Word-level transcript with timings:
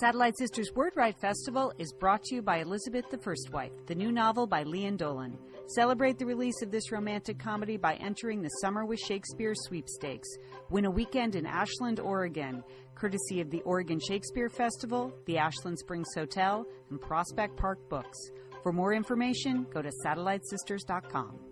Satellite 0.00 0.38
Sisters 0.38 0.72
Word 0.74 0.94
Festival 1.20 1.72
is 1.78 1.92
brought 1.92 2.22
to 2.24 2.36
you 2.36 2.42
by 2.42 2.58
Elizabeth 2.58 3.04
the 3.10 3.18
First 3.18 3.50
Wife, 3.52 3.72
the 3.86 3.94
new 3.94 4.10
novel 4.10 4.46
by 4.46 4.64
Lian 4.64 4.96
Dolan. 4.96 5.36
Celebrate 5.66 6.18
the 6.18 6.24
release 6.24 6.62
of 6.62 6.70
this 6.70 6.90
romantic 6.90 7.38
comedy 7.38 7.76
by 7.76 7.94
entering 7.96 8.40
the 8.40 8.48
Summer 8.62 8.86
with 8.86 8.98
Shakespeare 9.00 9.52
sweepstakes. 9.54 10.28
Win 10.70 10.86
a 10.86 10.90
weekend 10.90 11.34
in 11.34 11.44
Ashland, 11.44 12.00
Oregon, 12.00 12.64
courtesy 12.94 13.42
of 13.42 13.50
the 13.50 13.60
Oregon 13.62 14.00
Shakespeare 14.00 14.48
Festival, 14.48 15.12
the 15.26 15.36
Ashland 15.36 15.78
Springs 15.78 16.08
Hotel, 16.14 16.64
and 16.88 16.98
Prospect 16.98 17.56
Park 17.56 17.78
Books. 17.90 18.18
For 18.62 18.72
more 18.72 18.94
information, 18.94 19.66
go 19.72 19.82
to 19.82 19.90
satellitesisters.com. 20.06 21.51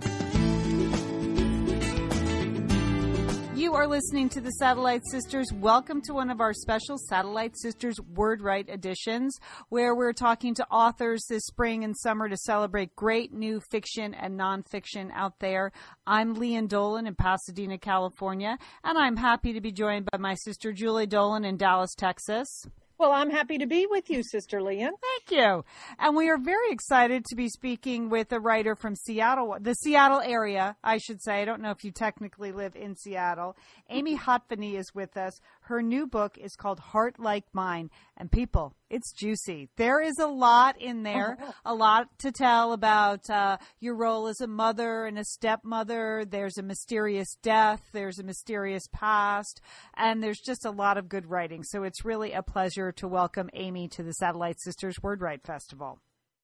You 3.61 3.75
are 3.75 3.85
listening 3.85 4.27
to 4.29 4.41
the 4.41 4.53
Satellite 4.53 5.03
Sisters. 5.11 5.53
Welcome 5.53 6.01
to 6.07 6.15
one 6.15 6.31
of 6.31 6.41
our 6.41 6.51
special 6.51 6.97
Satellite 6.97 7.55
Sisters 7.55 7.95
WordWrite 8.11 8.73
editions, 8.73 9.37
where 9.69 9.93
we're 9.93 10.13
talking 10.13 10.55
to 10.55 10.67
authors 10.71 11.23
this 11.29 11.45
spring 11.45 11.83
and 11.83 11.95
summer 11.95 12.27
to 12.27 12.37
celebrate 12.37 12.95
great 12.95 13.31
new 13.31 13.59
fiction 13.69 14.15
and 14.15 14.33
nonfiction 14.33 15.11
out 15.13 15.37
there. 15.37 15.71
I'm 16.07 16.33
Lian 16.37 16.65
Dolan 16.65 17.05
in 17.05 17.13
Pasadena, 17.13 17.77
California, 17.77 18.57
and 18.83 18.97
I'm 18.97 19.15
happy 19.15 19.53
to 19.53 19.61
be 19.61 19.71
joined 19.71 20.09
by 20.11 20.17
my 20.17 20.33
sister 20.33 20.73
Julie 20.73 21.05
Dolan 21.05 21.45
in 21.45 21.57
Dallas, 21.57 21.93
Texas. 21.95 22.65
Well, 23.01 23.13
I'm 23.13 23.31
happy 23.31 23.57
to 23.57 23.65
be 23.65 23.87
with 23.89 24.11
you, 24.11 24.21
Sister 24.21 24.61
Lian. 24.61 24.91
Thank 25.01 25.31
you. 25.31 25.65
And 25.97 26.15
we 26.15 26.29
are 26.29 26.37
very 26.37 26.69
excited 26.69 27.25
to 27.25 27.35
be 27.35 27.49
speaking 27.49 28.11
with 28.11 28.31
a 28.31 28.39
writer 28.39 28.75
from 28.75 28.95
Seattle, 28.95 29.57
the 29.59 29.73
Seattle 29.73 30.21
area, 30.21 30.77
I 30.83 30.99
should 30.99 31.19
say. 31.19 31.41
I 31.41 31.45
don't 31.45 31.63
know 31.63 31.71
if 31.71 31.83
you 31.83 31.89
technically 31.89 32.51
live 32.51 32.75
in 32.75 32.95
Seattle. 32.95 33.57
Amy 33.89 34.15
Hatvany 34.15 34.77
is 34.77 34.93
with 34.93 35.17
us. 35.17 35.33
Her 35.71 35.81
new 35.81 36.05
book 36.05 36.37
is 36.37 36.57
called 36.57 36.81
Heart 36.81 37.17
Like 37.17 37.45
Mine. 37.53 37.91
And 38.17 38.29
people, 38.29 38.75
it's 38.89 39.13
juicy. 39.13 39.69
There 39.77 40.01
is 40.01 40.19
a 40.19 40.27
lot 40.27 40.75
in 40.81 41.03
there, 41.03 41.37
a 41.63 41.73
lot 41.73 42.09
to 42.19 42.33
tell 42.33 42.73
about 42.73 43.29
uh, 43.29 43.55
your 43.79 43.95
role 43.95 44.27
as 44.27 44.41
a 44.41 44.47
mother 44.47 45.05
and 45.05 45.17
a 45.17 45.23
stepmother. 45.23 46.25
There's 46.25 46.57
a 46.57 46.61
mysterious 46.61 47.37
death, 47.41 47.83
there's 47.93 48.19
a 48.19 48.23
mysterious 48.23 48.83
past, 48.91 49.61
and 49.95 50.21
there's 50.21 50.41
just 50.41 50.65
a 50.65 50.71
lot 50.71 50.97
of 50.97 51.07
good 51.07 51.27
writing. 51.27 51.63
So 51.63 51.83
it's 51.83 52.03
really 52.03 52.33
a 52.33 52.43
pleasure 52.43 52.91
to 52.91 53.07
welcome 53.07 53.49
Amy 53.53 53.87
to 53.93 54.03
the 54.03 54.11
Satellite 54.11 54.59
Sisters 54.59 54.97
WordWrite 55.01 55.43
Festival. 55.43 56.01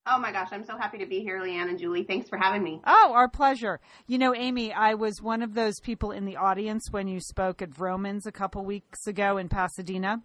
Oh 0.09 0.17
my 0.19 0.31
gosh, 0.31 0.49
I'm 0.51 0.63
so 0.63 0.77
happy 0.77 0.99
to 0.99 1.05
be 1.05 1.19
here, 1.19 1.41
Lian 1.41 1.69
and 1.69 1.77
Julie. 1.77 2.03
Thanks 2.03 2.29
for 2.29 2.37
having 2.37 2.63
me. 2.63 2.81
Oh, 2.85 3.11
our 3.13 3.27
pleasure. 3.27 3.81
You 4.07 4.17
know, 4.17 4.33
Amy, 4.33 4.71
I 4.71 4.93
was 4.93 5.21
one 5.21 5.41
of 5.41 5.53
those 5.53 5.79
people 5.81 6.11
in 6.11 6.23
the 6.23 6.37
audience 6.37 6.87
when 6.91 7.07
you 7.09 7.19
spoke 7.19 7.61
at 7.61 7.71
Vroman's 7.71 8.25
a 8.25 8.31
couple 8.31 8.63
weeks 8.63 9.05
ago 9.05 9.37
in 9.37 9.49
Pasadena. 9.49 10.21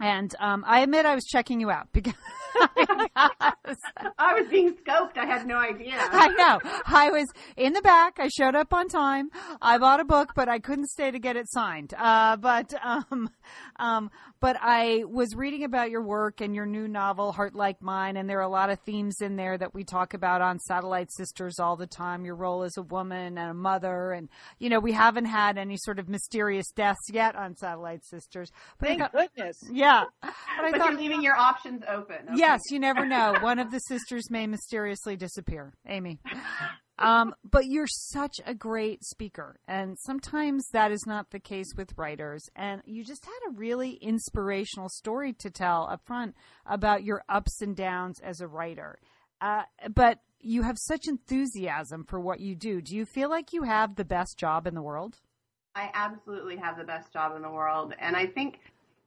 And 0.00 0.34
um, 0.40 0.64
I 0.66 0.80
admit 0.80 1.04
I 1.04 1.14
was 1.14 1.24
checking 1.24 1.60
you 1.60 1.70
out 1.70 1.88
because 1.92 2.14
I 2.56 4.34
was 4.34 4.48
being 4.50 4.74
scoped. 4.74 5.18
I 5.18 5.26
had 5.26 5.46
no 5.46 5.56
idea. 5.56 5.94
I 5.96 6.28
know. 6.28 6.60
I 6.86 7.10
was 7.10 7.28
in 7.56 7.72
the 7.74 7.82
back. 7.82 8.18
I 8.18 8.28
showed 8.28 8.54
up 8.54 8.72
on 8.72 8.88
time. 8.88 9.28
I 9.60 9.78
bought 9.78 10.00
a 10.00 10.04
book, 10.04 10.32
but 10.34 10.48
I 10.48 10.58
couldn't 10.58 10.88
stay 10.88 11.10
to 11.10 11.18
get 11.18 11.36
it 11.36 11.50
signed. 11.50 11.92
Uh, 11.96 12.36
but 12.36 12.72
um, 12.82 13.30
um, 13.76 14.10
but 14.42 14.56
I 14.60 15.04
was 15.08 15.36
reading 15.36 15.62
about 15.62 15.92
your 15.92 16.02
work 16.02 16.40
and 16.40 16.52
your 16.52 16.66
new 16.66 16.88
novel, 16.88 17.30
Heart 17.30 17.54
Like 17.54 17.80
Mine, 17.80 18.16
and 18.16 18.28
there 18.28 18.40
are 18.40 18.42
a 18.42 18.48
lot 18.48 18.70
of 18.70 18.80
themes 18.80 19.20
in 19.20 19.36
there 19.36 19.56
that 19.56 19.72
we 19.72 19.84
talk 19.84 20.14
about 20.14 20.42
on 20.42 20.58
Satellite 20.58 21.12
Sisters 21.12 21.60
all 21.60 21.76
the 21.76 21.86
time. 21.86 22.24
Your 22.24 22.34
role 22.34 22.64
as 22.64 22.76
a 22.76 22.82
woman 22.82 23.38
and 23.38 23.50
a 23.52 23.54
mother, 23.54 24.10
and 24.10 24.28
you 24.58 24.68
know 24.68 24.80
we 24.80 24.90
haven't 24.90 25.26
had 25.26 25.58
any 25.58 25.76
sort 25.76 26.00
of 26.00 26.08
mysterious 26.08 26.66
deaths 26.74 27.08
yet 27.12 27.36
on 27.36 27.54
Satellite 27.54 28.04
Sisters. 28.04 28.50
But 28.80 28.88
Thank 28.88 28.98
got, 28.98 29.12
goodness. 29.12 29.62
Yeah, 29.70 30.06
but, 30.20 30.32
but 30.60 30.76
thought, 30.76 30.90
you're 30.90 31.00
leaving 31.00 31.22
your 31.22 31.36
options 31.36 31.84
open. 31.88 32.16
Okay. 32.24 32.34
Yes, 32.34 32.62
you 32.68 32.80
never 32.80 33.06
know. 33.06 33.36
One 33.42 33.60
of 33.60 33.70
the 33.70 33.78
sisters 33.78 34.28
may 34.28 34.48
mysteriously 34.48 35.14
disappear. 35.14 35.72
Amy. 35.86 36.18
Um, 36.98 37.34
but 37.42 37.66
you're 37.66 37.86
such 37.86 38.40
a 38.44 38.54
great 38.54 39.02
speaker, 39.02 39.58
and 39.66 39.98
sometimes 39.98 40.68
that 40.72 40.92
is 40.92 41.04
not 41.06 41.30
the 41.30 41.40
case 41.40 41.72
with 41.76 41.96
writers. 41.96 42.48
And 42.54 42.82
you 42.84 43.02
just 43.02 43.24
had 43.24 43.48
a 43.48 43.54
really 43.54 43.94
inspirational 43.94 44.88
story 44.88 45.32
to 45.34 45.50
tell 45.50 45.88
up 45.90 46.04
front 46.04 46.34
about 46.66 47.02
your 47.02 47.24
ups 47.28 47.62
and 47.62 47.74
downs 47.74 48.20
as 48.20 48.40
a 48.40 48.46
writer. 48.46 48.98
Uh, 49.40 49.62
but 49.92 50.18
you 50.40 50.62
have 50.62 50.76
such 50.78 51.08
enthusiasm 51.08 52.04
for 52.04 52.20
what 52.20 52.40
you 52.40 52.54
do. 52.54 52.82
Do 52.82 52.94
you 52.94 53.06
feel 53.06 53.30
like 53.30 53.52
you 53.52 53.62
have 53.62 53.96
the 53.96 54.04
best 54.04 54.38
job 54.38 54.66
in 54.66 54.74
the 54.74 54.82
world? 54.82 55.16
I 55.74 55.90
absolutely 55.94 56.56
have 56.56 56.76
the 56.76 56.84
best 56.84 57.12
job 57.12 57.34
in 57.34 57.42
the 57.42 57.50
world. 57.50 57.94
And 57.98 58.16
I 58.16 58.26
think 58.26 58.60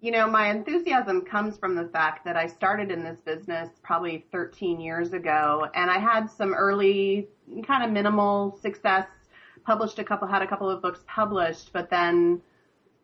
you 0.06 0.12
know, 0.12 0.28
my 0.28 0.52
enthusiasm 0.52 1.22
comes 1.22 1.58
from 1.58 1.74
the 1.74 1.86
fact 1.86 2.26
that 2.26 2.38
I 2.38 2.46
started 2.46 2.92
in 2.92 3.04
this 3.04 3.20
business 3.22 3.70
probably 3.82 4.24
13 4.32 4.80
years 4.80 5.14
ago 5.14 5.68
and 5.74 5.90
I 5.90 5.98
had 5.98 6.30
some 6.30 6.54
early 6.54 7.28
kind 7.66 7.84
of 7.84 7.90
minimal 7.90 8.56
success, 8.62 9.08
published 9.66 9.98
a 9.98 10.04
couple, 10.04 10.28
had 10.28 10.44
a 10.44 10.48
couple 10.48 10.70
of 10.70 10.80
books 10.84 11.00
published, 11.08 11.74
but 11.74 11.90
then, 11.90 12.40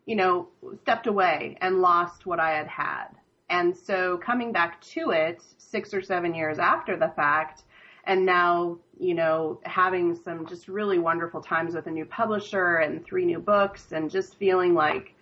you 0.06 0.14
know, 0.14 0.46
stepped 0.82 1.08
away 1.08 1.58
and 1.60 1.80
lost 1.80 2.24
what 2.24 2.38
I 2.38 2.52
had 2.52 2.68
had. 2.68 3.08
And 3.50 3.76
so 3.76 4.18
coming 4.18 4.52
back 4.52 4.80
to 4.92 5.10
it 5.10 5.42
six 5.58 5.92
or 5.92 6.02
seven 6.02 6.36
years 6.36 6.60
after 6.60 6.96
the 6.96 7.12
fact, 7.16 7.64
and 8.04 8.24
now, 8.24 8.78
you 8.96 9.14
know, 9.14 9.58
having 9.64 10.14
some 10.14 10.46
just 10.46 10.68
really 10.68 11.00
wonderful 11.00 11.40
times 11.40 11.74
with 11.74 11.88
a 11.88 11.90
new 11.90 12.04
publisher 12.04 12.76
and 12.76 13.04
three 13.04 13.24
new 13.24 13.40
books 13.40 13.90
and 13.90 14.08
just 14.08 14.36
feeling 14.36 14.74
like, 14.74 15.16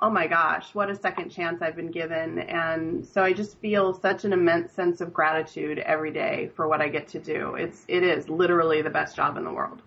oh 0.00 0.10
my 0.10 0.26
gosh, 0.26 0.74
what 0.74 0.90
a 0.90 0.96
second 0.96 1.30
chance 1.30 1.62
I've 1.62 1.76
been 1.76 1.90
given. 1.90 2.38
And 2.38 3.06
so 3.06 3.22
I 3.22 3.32
just 3.32 3.58
feel 3.60 3.94
such 3.94 4.24
an 4.24 4.32
immense 4.32 4.72
sense 4.72 5.00
of 5.00 5.12
gratitude 5.12 5.78
every 5.78 6.12
day 6.12 6.50
for 6.54 6.68
what 6.68 6.80
I 6.80 6.88
get 6.88 7.08
to 7.08 7.18
do. 7.18 7.54
It's, 7.54 7.84
it 7.88 8.02
is 8.02 8.28
literally 8.28 8.82
the 8.82 8.90
best 8.90 9.16
job 9.16 9.36
in 9.36 9.44
the 9.44 9.52
world. 9.52 9.82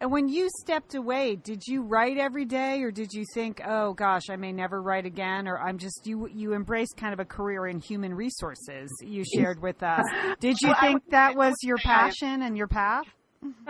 And 0.00 0.10
when 0.10 0.30
you 0.30 0.48
stepped 0.60 0.94
away, 0.94 1.36
did 1.36 1.66
you 1.66 1.82
write 1.82 2.16
every 2.16 2.46
day 2.46 2.80
or 2.80 2.90
did 2.90 3.12
you 3.12 3.22
think, 3.34 3.60
"Oh 3.62 3.92
gosh, 3.92 4.30
I 4.30 4.36
may 4.36 4.50
never 4.50 4.80
write 4.80 5.04
again" 5.04 5.46
or 5.46 5.58
I'm 5.58 5.76
just 5.76 6.06
you 6.06 6.26
you 6.26 6.54
embraced 6.54 6.96
kind 6.96 7.12
of 7.12 7.20
a 7.20 7.26
career 7.26 7.66
in 7.66 7.80
human 7.80 8.14
resources 8.14 8.90
you 9.02 9.24
shared 9.24 9.60
with 9.62 9.82
us. 9.82 10.06
Did 10.40 10.56
you 10.62 10.68
well, 10.68 10.80
think 10.80 11.02
that 11.10 11.36
was 11.36 11.54
your 11.62 11.76
passion 11.76 12.40
and 12.40 12.56
your 12.56 12.66
path? 12.66 13.04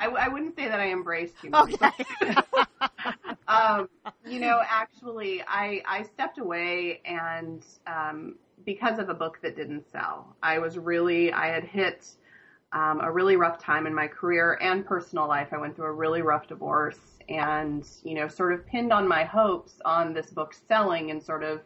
I, 0.00 0.08
I 0.08 0.28
wouldn't 0.28 0.56
say 0.56 0.66
that 0.66 0.80
I 0.80 0.90
embraced 0.90 1.38
human 1.40 1.60
okay. 1.62 1.90
um, 3.52 3.88
you 4.26 4.40
know, 4.40 4.62
actually, 4.68 5.42
I 5.46 5.82
I 5.86 6.02
stepped 6.02 6.38
away 6.38 7.00
and 7.04 7.64
um, 7.86 8.36
because 8.64 8.98
of 8.98 9.08
a 9.08 9.14
book 9.14 9.38
that 9.42 9.56
didn't 9.56 9.90
sell. 9.90 10.36
I 10.42 10.58
was 10.58 10.78
really 10.78 11.32
I 11.32 11.48
had 11.48 11.64
hit 11.64 12.08
um, 12.72 13.00
a 13.00 13.10
really 13.10 13.36
rough 13.36 13.58
time 13.58 13.86
in 13.86 13.94
my 13.94 14.06
career 14.06 14.58
and 14.62 14.84
personal 14.86 15.28
life. 15.28 15.48
I 15.52 15.58
went 15.58 15.76
through 15.76 15.86
a 15.86 15.92
really 15.92 16.22
rough 16.22 16.48
divorce 16.48 17.18
and 17.28 17.86
you 18.02 18.14
know 18.14 18.28
sort 18.28 18.52
of 18.52 18.66
pinned 18.66 18.92
on 18.92 19.06
my 19.06 19.24
hopes 19.24 19.80
on 19.84 20.12
this 20.12 20.30
book 20.30 20.54
selling 20.68 21.10
and 21.10 21.22
sort 21.22 21.44
of 21.44 21.60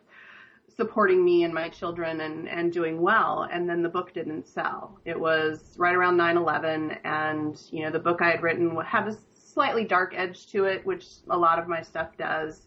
supporting 0.76 1.25
me 1.25 1.44
and 1.44 1.54
my 1.54 1.69
children 1.69 2.20
and, 2.20 2.48
and 2.48 2.72
doing 2.72 3.00
well. 3.00 3.48
And 3.50 3.69
then 3.69 3.82
the 3.82 3.88
book 3.88 4.12
didn't 4.12 4.46
sell. 4.46 4.98
It 5.04 5.19
was 5.19 5.75
right 5.78 5.94
around 5.94 6.19
9-11 6.19 6.98
and, 7.04 7.60
you 7.70 7.82
know, 7.82 7.91
the 7.91 7.98
book 7.98 8.20
I 8.20 8.30
had 8.30 8.42
written 8.42 8.76
had 8.82 9.08
a 9.08 9.16
slightly 9.56 9.84
dark 9.84 10.12
edge 10.15 10.47
to 10.49 10.67
it, 10.67 10.84
which 10.84 11.06
a 11.31 11.37
lot 11.37 11.59
of 11.59 11.67
my 11.67 11.81
stuff 11.81 12.11
does. 12.19 12.67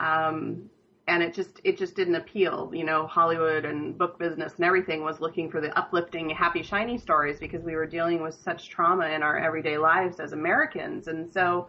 Um, 0.00 0.68
and 1.06 1.22
it 1.22 1.32
just 1.32 1.60
it 1.62 1.78
just 1.78 1.94
didn't 1.94 2.16
appeal. 2.16 2.72
You 2.74 2.82
know, 2.82 3.06
Hollywood 3.06 3.64
and 3.64 3.96
book 3.96 4.18
business 4.18 4.54
and 4.56 4.64
everything 4.64 5.04
was 5.04 5.20
looking 5.20 5.48
for 5.48 5.60
the 5.60 5.70
uplifting, 5.78 6.28
happy, 6.30 6.64
shiny 6.64 6.98
stories 6.98 7.38
because 7.38 7.62
we 7.62 7.76
were 7.76 7.86
dealing 7.86 8.20
with 8.20 8.34
such 8.34 8.68
trauma 8.68 9.06
in 9.06 9.22
our 9.22 9.38
everyday 9.38 9.78
lives 9.78 10.18
as 10.18 10.32
Americans. 10.32 11.06
And 11.06 11.32
so, 11.32 11.68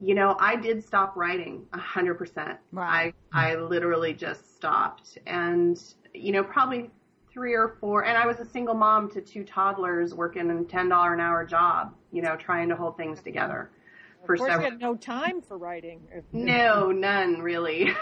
you 0.00 0.14
know, 0.14 0.38
I 0.40 0.56
did 0.56 0.82
stop 0.82 1.14
writing 1.14 1.66
a 1.74 1.78
hundred 1.78 2.14
percent. 2.14 2.58
I 2.74 3.12
I 3.34 3.56
literally 3.56 4.14
just 4.14 4.56
stopped, 4.56 5.18
and 5.26 5.78
you 6.14 6.32
know, 6.32 6.42
probably 6.42 6.90
three 7.36 7.52
or 7.52 7.76
four, 7.80 8.06
and 8.06 8.16
I 8.16 8.26
was 8.26 8.40
a 8.40 8.46
single 8.46 8.74
mom 8.74 9.10
to 9.10 9.20
two 9.20 9.44
toddlers 9.44 10.14
working 10.14 10.50
a 10.50 10.64
ten 10.64 10.88
dollar 10.88 11.12
an 11.12 11.20
hour 11.20 11.44
job. 11.44 11.94
You 12.10 12.22
know, 12.22 12.34
trying 12.34 12.70
to 12.70 12.76
hold 12.76 12.96
things 12.96 13.22
together. 13.22 13.70
For 14.24 14.32
of 14.32 14.38
course, 14.38 14.50
several... 14.50 14.66
you 14.66 14.70
had 14.72 14.80
no 14.80 14.96
time 14.96 15.42
for 15.42 15.58
writing. 15.58 16.00
No, 16.32 16.90
none 16.90 17.40
really. 17.40 17.92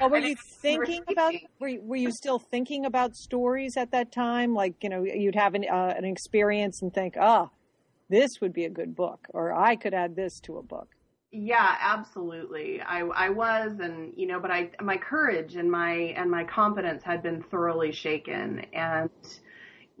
Well, 0.00 0.08
were 0.08 0.18
you 0.20 0.36
thinking 0.62 1.02
about? 1.08 1.34
Were 1.58 1.68
you, 1.68 1.80
were 1.82 1.96
you 1.96 2.12
still 2.12 2.38
thinking 2.38 2.86
about 2.86 3.16
stories 3.16 3.76
at 3.76 3.90
that 3.90 4.12
time? 4.12 4.54
Like 4.54 4.76
you 4.84 4.88
know, 4.88 5.02
you'd 5.02 5.34
have 5.34 5.54
an 5.54 5.64
uh, 5.68 5.94
an 5.96 6.04
experience 6.04 6.80
and 6.80 6.94
think, 6.94 7.14
ah, 7.20 7.48
oh, 7.48 7.50
this 8.08 8.30
would 8.40 8.52
be 8.52 8.66
a 8.66 8.70
good 8.70 8.94
book, 8.94 9.26
or 9.34 9.52
I 9.52 9.74
could 9.74 9.94
add 9.94 10.14
this 10.14 10.38
to 10.44 10.58
a 10.58 10.62
book. 10.62 10.88
Yeah, 11.32 11.76
absolutely. 11.80 12.80
I 12.80 13.00
I 13.00 13.28
was 13.28 13.78
and 13.80 14.12
you 14.16 14.26
know, 14.26 14.40
but 14.40 14.50
I 14.50 14.70
my 14.80 14.96
courage 14.96 15.54
and 15.56 15.70
my 15.70 15.92
and 15.92 16.30
my 16.30 16.44
confidence 16.44 17.02
had 17.04 17.22
been 17.22 17.42
thoroughly 17.42 17.92
shaken 17.92 18.66
and 18.72 19.10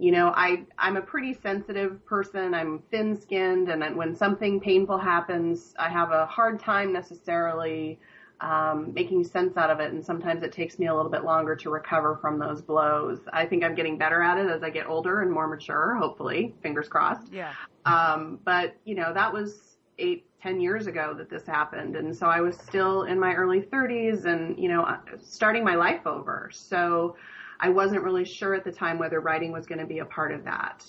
you 0.00 0.12
know, 0.12 0.32
I 0.34 0.64
I'm 0.78 0.96
a 0.96 1.02
pretty 1.02 1.34
sensitive 1.34 2.04
person. 2.06 2.54
I'm 2.54 2.82
thin-skinned, 2.90 3.68
and 3.68 3.96
when 3.96 4.16
something 4.16 4.58
painful 4.58 4.96
happens, 4.96 5.74
I 5.78 5.90
have 5.90 6.10
a 6.10 6.24
hard 6.24 6.58
time 6.58 6.90
necessarily 6.90 7.98
um, 8.40 8.94
making 8.94 9.24
sense 9.24 9.58
out 9.58 9.68
of 9.68 9.78
it, 9.78 9.92
and 9.92 10.02
sometimes 10.02 10.42
it 10.42 10.52
takes 10.52 10.78
me 10.78 10.86
a 10.86 10.94
little 10.94 11.10
bit 11.10 11.22
longer 11.24 11.54
to 11.56 11.68
recover 11.68 12.18
from 12.22 12.38
those 12.38 12.62
blows. 12.62 13.18
I 13.30 13.44
think 13.44 13.62
I'm 13.62 13.74
getting 13.74 13.98
better 13.98 14.22
at 14.22 14.38
it 14.38 14.48
as 14.50 14.62
I 14.62 14.70
get 14.70 14.86
older 14.86 15.20
and 15.20 15.30
more 15.30 15.46
mature. 15.46 15.94
Hopefully, 15.96 16.54
fingers 16.62 16.88
crossed. 16.88 17.30
Yeah. 17.30 17.52
Um, 17.84 18.40
but 18.42 18.74
you 18.86 18.94
know, 18.94 19.12
that 19.12 19.34
was 19.34 19.69
eight, 20.00 20.26
ten 20.42 20.60
years 20.60 20.86
ago 20.86 21.14
that 21.16 21.30
this 21.30 21.46
happened, 21.46 21.96
and 21.96 22.16
so 22.16 22.26
I 22.26 22.40
was 22.40 22.56
still 22.66 23.04
in 23.04 23.18
my 23.18 23.34
early 23.34 23.60
30s, 23.60 24.24
and 24.24 24.58
you 24.58 24.68
know, 24.68 24.82
uh, 24.82 24.98
starting 25.20 25.64
my 25.64 25.74
life 25.74 26.06
over. 26.06 26.50
So 26.52 27.16
I 27.60 27.68
wasn't 27.68 28.02
really 28.02 28.24
sure 28.24 28.54
at 28.54 28.64
the 28.64 28.72
time 28.72 28.98
whether 28.98 29.20
writing 29.20 29.52
was 29.52 29.66
going 29.66 29.80
to 29.80 29.86
be 29.86 29.98
a 29.98 30.06
part 30.06 30.32
of 30.32 30.44
that. 30.44 30.82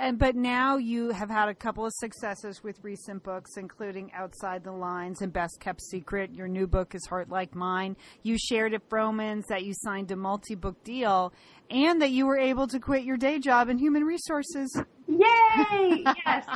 And 0.00 0.16
but 0.16 0.36
now 0.36 0.76
you 0.76 1.10
have 1.10 1.28
had 1.28 1.48
a 1.48 1.54
couple 1.54 1.84
of 1.84 1.92
successes 1.96 2.62
with 2.62 2.78
recent 2.84 3.24
books, 3.24 3.56
including 3.56 4.12
Outside 4.12 4.62
the 4.62 4.70
Lines 4.70 5.22
and 5.22 5.32
Best 5.32 5.58
Kept 5.58 5.82
Secret. 5.82 6.32
Your 6.32 6.46
new 6.46 6.68
book 6.68 6.94
is 6.94 7.04
Heart 7.06 7.30
Like 7.30 7.56
Mine. 7.56 7.96
You 8.22 8.38
shared 8.38 8.74
at 8.74 8.88
Vroman's 8.88 9.46
that 9.48 9.64
you 9.64 9.74
signed 9.74 10.12
a 10.12 10.16
multi-book 10.16 10.84
deal, 10.84 11.32
and 11.68 12.00
that 12.00 12.12
you 12.12 12.26
were 12.26 12.38
able 12.38 12.68
to 12.68 12.78
quit 12.78 13.02
your 13.02 13.16
day 13.16 13.40
job 13.40 13.68
in 13.68 13.78
human 13.78 14.04
resources. 14.04 14.70
Yay! 15.08 16.04
Yes. 16.26 16.46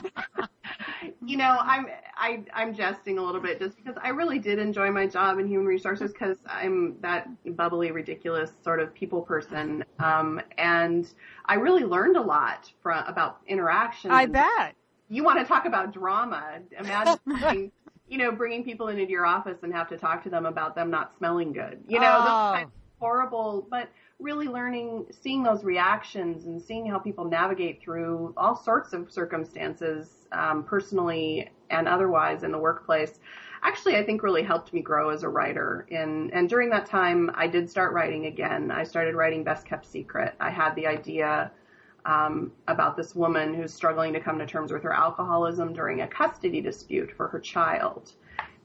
you 1.25 1.37
know, 1.37 1.59
I'm 1.61 1.87
I 2.17 2.45
I'm 2.55 2.75
jesting 2.75 3.19
a 3.19 3.23
little 3.23 3.41
bit 3.41 3.59
just 3.59 3.77
because 3.77 3.97
I 4.03 4.11
really 4.11 4.39
did 4.39 4.59
enjoy 4.59 4.91
my 4.91 5.07
job 5.07 5.39
in 5.39 5.47
human 5.47 5.67
resources 5.67 6.13
because 6.13 6.37
I'm 6.47 6.97
that 7.01 7.29
bubbly, 7.57 7.91
ridiculous 7.91 8.51
sort 8.63 8.81
of 8.81 8.95
people 8.95 9.23
person, 9.23 9.85
um, 9.99 10.41
and 10.59 11.09
I 11.47 11.55
really 11.55 11.85
learned 11.85 12.17
a 12.17 12.21
lot 12.21 12.71
from 12.83 13.05
about 13.07 13.41
interaction. 13.47 14.11
I 14.11 14.27
bet. 14.27 14.75
You 15.09 15.25
want 15.25 15.41
to 15.41 15.45
talk 15.45 15.67
about 15.67 15.93
drama? 15.93 16.61
Imagine. 16.79 17.19
bringing, 17.27 17.73
you 18.09 18.19
know, 18.19 18.33
bringing 18.33 18.65
people 18.65 18.89
into 18.89 19.09
your 19.09 19.27
office 19.27 19.59
and 19.63 19.73
have 19.73 19.89
to 19.89 19.97
talk 19.97 20.23
to 20.25 20.31
them 20.31 20.47
about 20.47 20.75
them 20.75 20.91
not 20.91 21.17
smelling 21.19 21.53
good. 21.53 21.83
You 21.89 22.01
know, 22.01 22.19
oh. 22.21 22.57
those 22.57 22.67
horrible, 22.99 23.67
but 23.71 23.89
really 24.23 24.47
learning, 24.47 25.07
seeing 25.11 25.43
those 25.43 25.65
reactions 25.65 26.47
and 26.47 26.63
seeing 26.63 26.87
how 26.87 26.99
people 26.99 27.25
navigate 27.25 27.83
through 27.83 28.33
all 28.37 28.55
sorts 28.55 28.93
of 28.93 29.11
circumstances, 29.11 30.27
um, 30.33 30.65
personally 30.65 31.51
and 31.71 31.89
otherwise 31.89 32.45
in 32.45 32.53
the 32.53 32.59
workplace, 32.59 33.19
actually 33.63 33.97
I 33.97 34.05
think 34.05 34.23
really 34.23 34.43
helped 34.43 34.73
me 34.73 34.81
grow 34.81 35.11
as 35.11 35.23
a 35.23 35.29
writer. 35.29 35.87
And 35.91 36.33
and 36.33 36.49
during 36.49 36.71
that 36.71 36.87
time, 36.87 37.31
I 37.35 37.47
did 37.47 37.69
start 37.69 37.93
writing 37.93 38.27
again. 38.27 38.71
I 38.71 38.85
started 38.85 39.15
writing 39.15 39.45
Best 39.45 39.67
Kept 39.67 39.87
Secret. 39.87 40.35
I 40.41 40.51
had 40.51 40.75
the 40.75 40.87
idea. 40.87 41.51
Um, 42.05 42.51
about 42.67 42.97
this 42.97 43.15
woman 43.15 43.55
who's 43.55 43.73
struggling 43.73 44.13
to 44.15 44.19
come 44.19 44.41
to 44.41 44.45
terms 44.45 44.73
with 44.73 44.83
her 44.83 44.93
alcoholism 44.93 45.73
during 45.73 46.01
a 46.01 46.09
custody 46.09 46.61
dispute 46.61 47.13
for 47.17 47.29
her 47.29 47.39
child. 47.39 48.11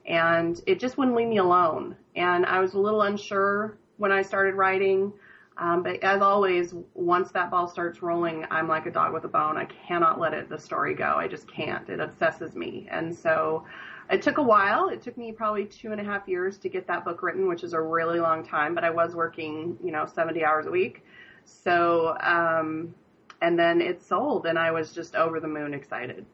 And 0.04 0.60
it 0.66 0.80
just 0.80 0.98
wouldn't 0.98 1.16
leave 1.16 1.28
me 1.28 1.36
alone. 1.36 1.94
And 2.16 2.44
I 2.44 2.58
was 2.58 2.74
a 2.74 2.80
little 2.80 3.02
unsure 3.02 3.78
when 3.96 4.10
I 4.10 4.22
started 4.22 4.56
writing. 4.56 5.12
Um, 5.58 5.82
but 5.82 6.02
as 6.04 6.22
always, 6.22 6.72
once 6.94 7.32
that 7.32 7.50
ball 7.50 7.66
starts 7.66 8.00
rolling, 8.00 8.44
I'm 8.50 8.68
like 8.68 8.86
a 8.86 8.92
dog 8.92 9.12
with 9.12 9.24
a 9.24 9.28
bone. 9.28 9.56
I 9.56 9.64
cannot 9.64 10.20
let 10.20 10.32
it 10.32 10.48
the 10.48 10.58
story 10.58 10.94
go. 10.94 11.16
I 11.16 11.26
just 11.26 11.50
can't. 11.52 11.88
It 11.88 11.98
obsesses 11.98 12.54
me. 12.54 12.86
And 12.90 13.14
so 13.14 13.64
it 14.08 14.22
took 14.22 14.38
a 14.38 14.42
while. 14.42 14.88
It 14.88 15.02
took 15.02 15.18
me 15.18 15.32
probably 15.32 15.64
two 15.64 15.90
and 15.90 16.00
a 16.00 16.04
half 16.04 16.28
years 16.28 16.58
to 16.58 16.68
get 16.68 16.86
that 16.86 17.04
book 17.04 17.22
written, 17.22 17.48
which 17.48 17.64
is 17.64 17.72
a 17.72 17.80
really 17.80 18.20
long 18.20 18.44
time. 18.44 18.74
But 18.74 18.84
I 18.84 18.90
was 18.90 19.16
working, 19.16 19.76
you 19.82 19.90
know, 19.90 20.06
70 20.06 20.44
hours 20.44 20.66
a 20.66 20.70
week. 20.70 21.04
So, 21.44 22.16
um, 22.20 22.94
and 23.42 23.58
then 23.58 23.80
it 23.80 24.02
sold, 24.02 24.46
and 24.46 24.58
I 24.58 24.70
was 24.70 24.92
just 24.92 25.16
over 25.16 25.40
the 25.40 25.48
moon 25.48 25.74
excited. 25.74 26.24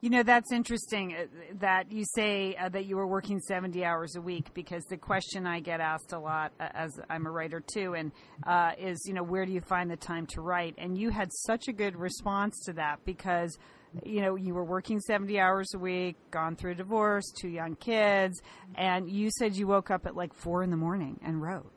You 0.00 0.10
know, 0.10 0.22
that's 0.22 0.52
interesting 0.52 1.12
uh, 1.12 1.24
that 1.58 1.90
you 1.90 2.04
say 2.14 2.54
uh, 2.54 2.68
that 2.68 2.86
you 2.86 2.96
were 2.96 3.08
working 3.08 3.40
70 3.40 3.84
hours 3.84 4.14
a 4.14 4.20
week 4.20 4.54
because 4.54 4.84
the 4.84 4.96
question 4.96 5.44
I 5.44 5.58
get 5.58 5.80
asked 5.80 6.12
a 6.12 6.20
lot, 6.20 6.52
uh, 6.60 6.68
as 6.72 7.00
I'm 7.10 7.26
a 7.26 7.30
writer 7.32 7.60
too, 7.60 7.94
and 7.94 8.12
uh, 8.46 8.72
is, 8.78 9.02
you 9.08 9.12
know, 9.12 9.24
where 9.24 9.44
do 9.44 9.50
you 9.50 9.60
find 9.60 9.90
the 9.90 9.96
time 9.96 10.26
to 10.28 10.40
write? 10.40 10.76
And 10.78 10.96
you 10.96 11.10
had 11.10 11.32
such 11.32 11.66
a 11.66 11.72
good 11.72 11.96
response 11.96 12.62
to 12.66 12.74
that 12.74 13.04
because, 13.04 13.58
you 14.04 14.20
know, 14.20 14.36
you 14.36 14.54
were 14.54 14.64
working 14.64 15.00
70 15.00 15.40
hours 15.40 15.74
a 15.74 15.80
week, 15.80 16.16
gone 16.30 16.54
through 16.54 16.72
a 16.72 16.76
divorce, 16.76 17.32
two 17.40 17.48
young 17.48 17.74
kids, 17.74 18.40
and 18.76 19.10
you 19.10 19.30
said 19.36 19.56
you 19.56 19.66
woke 19.66 19.90
up 19.90 20.06
at 20.06 20.14
like 20.14 20.32
four 20.32 20.62
in 20.62 20.70
the 20.70 20.76
morning 20.76 21.18
and 21.24 21.42
wrote. 21.42 21.72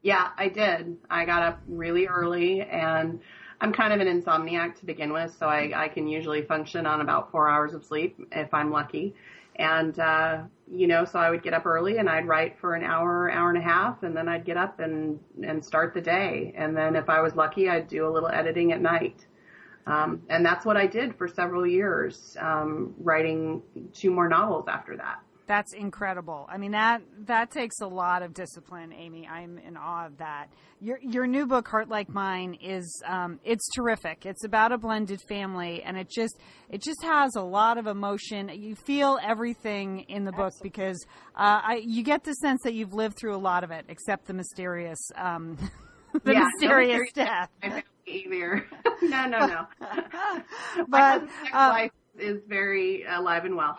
Yeah, 0.00 0.28
I 0.38 0.48
did. 0.48 0.96
I 1.10 1.26
got 1.26 1.42
up 1.42 1.60
really 1.68 2.06
early 2.06 2.62
and 2.62 3.20
I'm 3.60 3.72
kind 3.72 3.92
of 3.92 4.00
an 4.00 4.22
insomniac 4.22 4.78
to 4.80 4.86
begin 4.86 5.12
with, 5.12 5.34
so 5.38 5.46
I, 5.46 5.72
I 5.74 5.88
can 5.88 6.06
usually 6.06 6.42
function 6.42 6.86
on 6.86 7.00
about 7.00 7.30
four 7.30 7.48
hours 7.48 7.72
of 7.72 7.84
sleep 7.84 8.18
if 8.32 8.52
I'm 8.52 8.70
lucky. 8.70 9.14
And, 9.58 9.98
uh, 9.98 10.42
you 10.70 10.86
know, 10.86 11.06
so 11.06 11.18
I 11.18 11.30
would 11.30 11.42
get 11.42 11.54
up 11.54 11.64
early 11.64 11.96
and 11.96 12.10
I'd 12.10 12.28
write 12.28 12.58
for 12.60 12.74
an 12.74 12.84
hour, 12.84 13.30
hour 13.30 13.48
and 13.48 13.58
a 13.58 13.62
half, 13.62 14.02
and 14.02 14.14
then 14.14 14.28
I'd 14.28 14.44
get 14.44 14.58
up 14.58 14.80
and, 14.80 15.18
and 15.42 15.64
start 15.64 15.94
the 15.94 16.02
day. 16.02 16.52
And 16.56 16.76
then 16.76 16.94
if 16.94 17.08
I 17.08 17.20
was 17.22 17.34
lucky, 17.34 17.70
I'd 17.70 17.88
do 17.88 18.06
a 18.06 18.10
little 18.10 18.28
editing 18.28 18.72
at 18.72 18.82
night. 18.82 19.24
Um, 19.86 20.22
and 20.28 20.44
that's 20.44 20.66
what 20.66 20.76
I 20.76 20.86
did 20.86 21.16
for 21.16 21.26
several 21.26 21.66
years, 21.66 22.36
um, 22.40 22.94
writing 22.98 23.62
two 23.94 24.10
more 24.10 24.28
novels 24.28 24.66
after 24.68 24.96
that. 24.96 25.20
That's 25.46 25.72
incredible. 25.74 26.48
I 26.50 26.58
mean 26.58 26.72
that 26.72 27.02
that 27.26 27.50
takes 27.50 27.80
a 27.80 27.86
lot 27.86 28.22
of 28.22 28.34
discipline, 28.34 28.92
Amy. 28.92 29.28
I'm 29.28 29.58
in 29.58 29.76
awe 29.76 30.06
of 30.06 30.18
that. 30.18 30.48
Your 30.80 30.98
your 31.00 31.26
new 31.26 31.46
book, 31.46 31.68
Heart 31.68 31.88
Like 31.88 32.08
Mine, 32.08 32.58
is 32.60 33.02
um, 33.06 33.38
it's 33.44 33.68
terrific. 33.74 34.26
It's 34.26 34.44
about 34.44 34.72
a 34.72 34.78
blended 34.78 35.20
family, 35.28 35.82
and 35.84 35.96
it 35.96 36.10
just 36.10 36.36
it 36.68 36.82
just 36.82 37.02
has 37.04 37.36
a 37.36 37.42
lot 37.42 37.78
of 37.78 37.86
emotion. 37.86 38.50
You 38.52 38.74
feel 38.74 39.18
everything 39.22 40.00
in 40.08 40.24
the 40.24 40.32
book 40.32 40.46
Absolutely. 40.46 40.70
because 40.70 41.06
uh, 41.36 41.60
I, 41.62 41.82
you 41.84 42.02
get 42.02 42.24
the 42.24 42.34
sense 42.34 42.62
that 42.64 42.74
you've 42.74 42.92
lived 42.92 43.16
through 43.16 43.36
a 43.36 43.38
lot 43.38 43.62
of 43.62 43.70
it, 43.70 43.84
except 43.88 44.26
the 44.26 44.34
mysterious 44.34 44.98
um, 45.16 45.56
the 46.24 46.32
yeah, 46.32 46.48
mysterious 46.60 47.10
no 47.16 47.24
death. 47.24 47.50
Either. 48.06 48.66
no, 49.02 49.26
no, 49.26 49.46
no. 49.46 49.66
but 50.88 51.22
uh, 51.52 51.68
life 51.68 51.90
is 52.18 52.40
very 52.48 53.04
alive 53.04 53.44
and 53.44 53.56
well. 53.56 53.78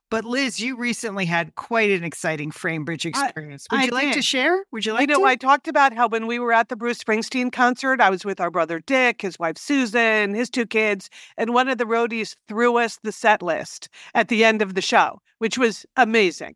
But 0.11 0.25
Liz, 0.25 0.59
you 0.59 0.75
recently 0.75 1.25
had 1.25 1.55
quite 1.55 1.89
an 1.89 2.03
exciting 2.03 2.51
FrameBridge 2.51 3.05
experience. 3.05 3.65
Would 3.71 3.79
I 3.79 3.83
you 3.85 3.91
like 3.91 4.07
did. 4.07 4.15
to 4.15 4.21
share? 4.21 4.65
Would 4.71 4.85
you 4.85 4.91
like 4.91 5.07
to? 5.07 5.13
you 5.13 5.17
know, 5.17 5.23
to? 5.23 5.31
I 5.31 5.37
talked 5.37 5.69
about 5.69 5.93
how 5.93 6.09
when 6.09 6.27
we 6.27 6.37
were 6.37 6.51
at 6.51 6.67
the 6.67 6.75
Bruce 6.75 7.01
Springsteen 7.01 7.49
concert, 7.49 8.01
I 8.01 8.09
was 8.09 8.25
with 8.25 8.41
our 8.41 8.51
brother 8.51 8.81
Dick, 8.81 9.21
his 9.21 9.39
wife 9.39 9.57
Susan, 9.57 10.33
his 10.33 10.49
two 10.49 10.65
kids, 10.65 11.09
and 11.37 11.53
one 11.53 11.69
of 11.69 11.77
the 11.77 11.85
roadies 11.85 12.35
threw 12.49 12.75
us 12.75 12.99
the 13.01 13.13
set 13.13 13.41
list 13.41 13.87
at 14.13 14.27
the 14.27 14.43
end 14.43 14.61
of 14.61 14.73
the 14.73 14.81
show, 14.81 15.21
which 15.37 15.57
was 15.57 15.85
amazing 15.95 16.55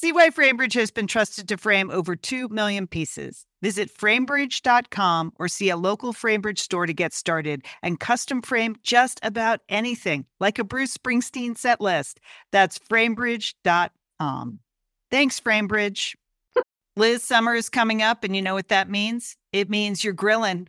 See 0.00 0.12
why 0.12 0.30
Framebridge 0.30 0.74
has 0.74 0.92
been 0.92 1.08
trusted 1.08 1.48
to 1.48 1.56
frame 1.56 1.90
over 1.90 2.14
2 2.14 2.50
million 2.50 2.86
pieces. 2.86 3.44
Visit 3.62 3.92
framebridge.com 3.92 5.32
or 5.40 5.48
see 5.48 5.70
a 5.70 5.76
local 5.76 6.12
Framebridge 6.12 6.60
store 6.60 6.86
to 6.86 6.94
get 6.94 7.12
started 7.12 7.64
and 7.82 7.98
custom 7.98 8.40
frame 8.40 8.76
just 8.84 9.18
about 9.24 9.58
anything, 9.68 10.24
like 10.38 10.60
a 10.60 10.62
Bruce 10.62 10.96
Springsteen 10.96 11.58
set 11.58 11.80
list. 11.80 12.20
That's 12.52 12.78
framebridge.com. 12.78 14.60
Thanks, 15.10 15.40
Framebridge. 15.40 16.14
Liz, 16.96 17.24
summer 17.24 17.56
is 17.56 17.68
coming 17.68 18.00
up, 18.00 18.22
and 18.22 18.36
you 18.36 18.42
know 18.42 18.54
what 18.54 18.68
that 18.68 18.88
means? 18.88 19.36
It 19.52 19.68
means 19.68 20.04
you're 20.04 20.12
grilling. 20.12 20.68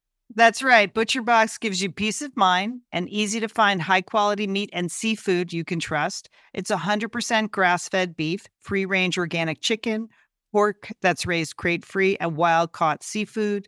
That's 0.35 0.63
right. 0.63 0.93
Butcher 0.93 1.21
Box 1.21 1.57
gives 1.57 1.81
you 1.81 1.91
peace 1.91 2.21
of 2.21 2.35
mind 2.37 2.81
and 2.91 3.09
easy 3.09 3.39
to 3.41 3.49
find 3.49 3.81
high 3.81 4.01
quality 4.01 4.47
meat 4.47 4.69
and 4.71 4.89
seafood 4.89 5.51
you 5.51 5.65
can 5.65 5.79
trust. 5.79 6.29
It's 6.53 6.71
100% 6.71 7.51
grass 7.51 7.89
fed 7.89 8.15
beef, 8.15 8.45
free 8.59 8.85
range 8.85 9.17
organic 9.17 9.59
chicken, 9.61 10.07
pork 10.53 10.89
that's 11.01 11.25
raised 11.25 11.57
crate 11.57 11.83
free, 11.83 12.15
and 12.19 12.37
wild 12.37 12.71
caught 12.71 13.03
seafood. 13.03 13.67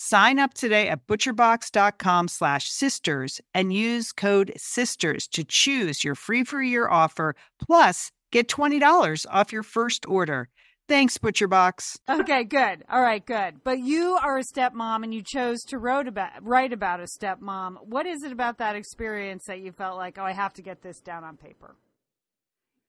Sign 0.00 0.38
up 0.38 0.54
today 0.54 0.86
at 0.86 1.08
butcherbox.com 1.08 2.28
slash 2.28 2.70
sisters 2.70 3.40
and 3.52 3.72
use 3.72 4.12
code 4.12 4.52
sisters 4.56 5.26
to 5.32 5.42
choose 5.42 6.04
your 6.04 6.14
free 6.14 6.44
for 6.44 6.62
year 6.62 6.88
offer 6.88 7.34
plus 7.58 8.12
get 8.30 8.46
$20 8.46 9.26
off 9.28 9.52
your 9.52 9.64
first 9.64 10.06
order. 10.06 10.50
Thanks, 10.86 11.18
ButcherBox. 11.18 11.98
Okay, 12.08 12.44
good. 12.44 12.84
All 12.88 13.02
right, 13.02 13.26
good. 13.26 13.64
But 13.64 13.80
you 13.80 14.16
are 14.22 14.38
a 14.38 14.44
stepmom 14.44 15.02
and 15.02 15.12
you 15.12 15.20
chose 15.20 15.64
to 15.64 15.78
wrote 15.78 16.06
about, 16.06 16.44
write 16.44 16.72
about 16.72 17.00
a 17.00 17.08
stepmom. 17.20 17.78
What 17.82 18.06
is 18.06 18.22
it 18.22 18.30
about 18.30 18.58
that 18.58 18.76
experience 18.76 19.46
that 19.48 19.58
you 19.58 19.72
felt 19.72 19.96
like, 19.96 20.16
oh, 20.16 20.24
I 20.24 20.32
have 20.32 20.54
to 20.54 20.62
get 20.62 20.80
this 20.80 21.00
down 21.00 21.24
on 21.24 21.36
paper? 21.36 21.74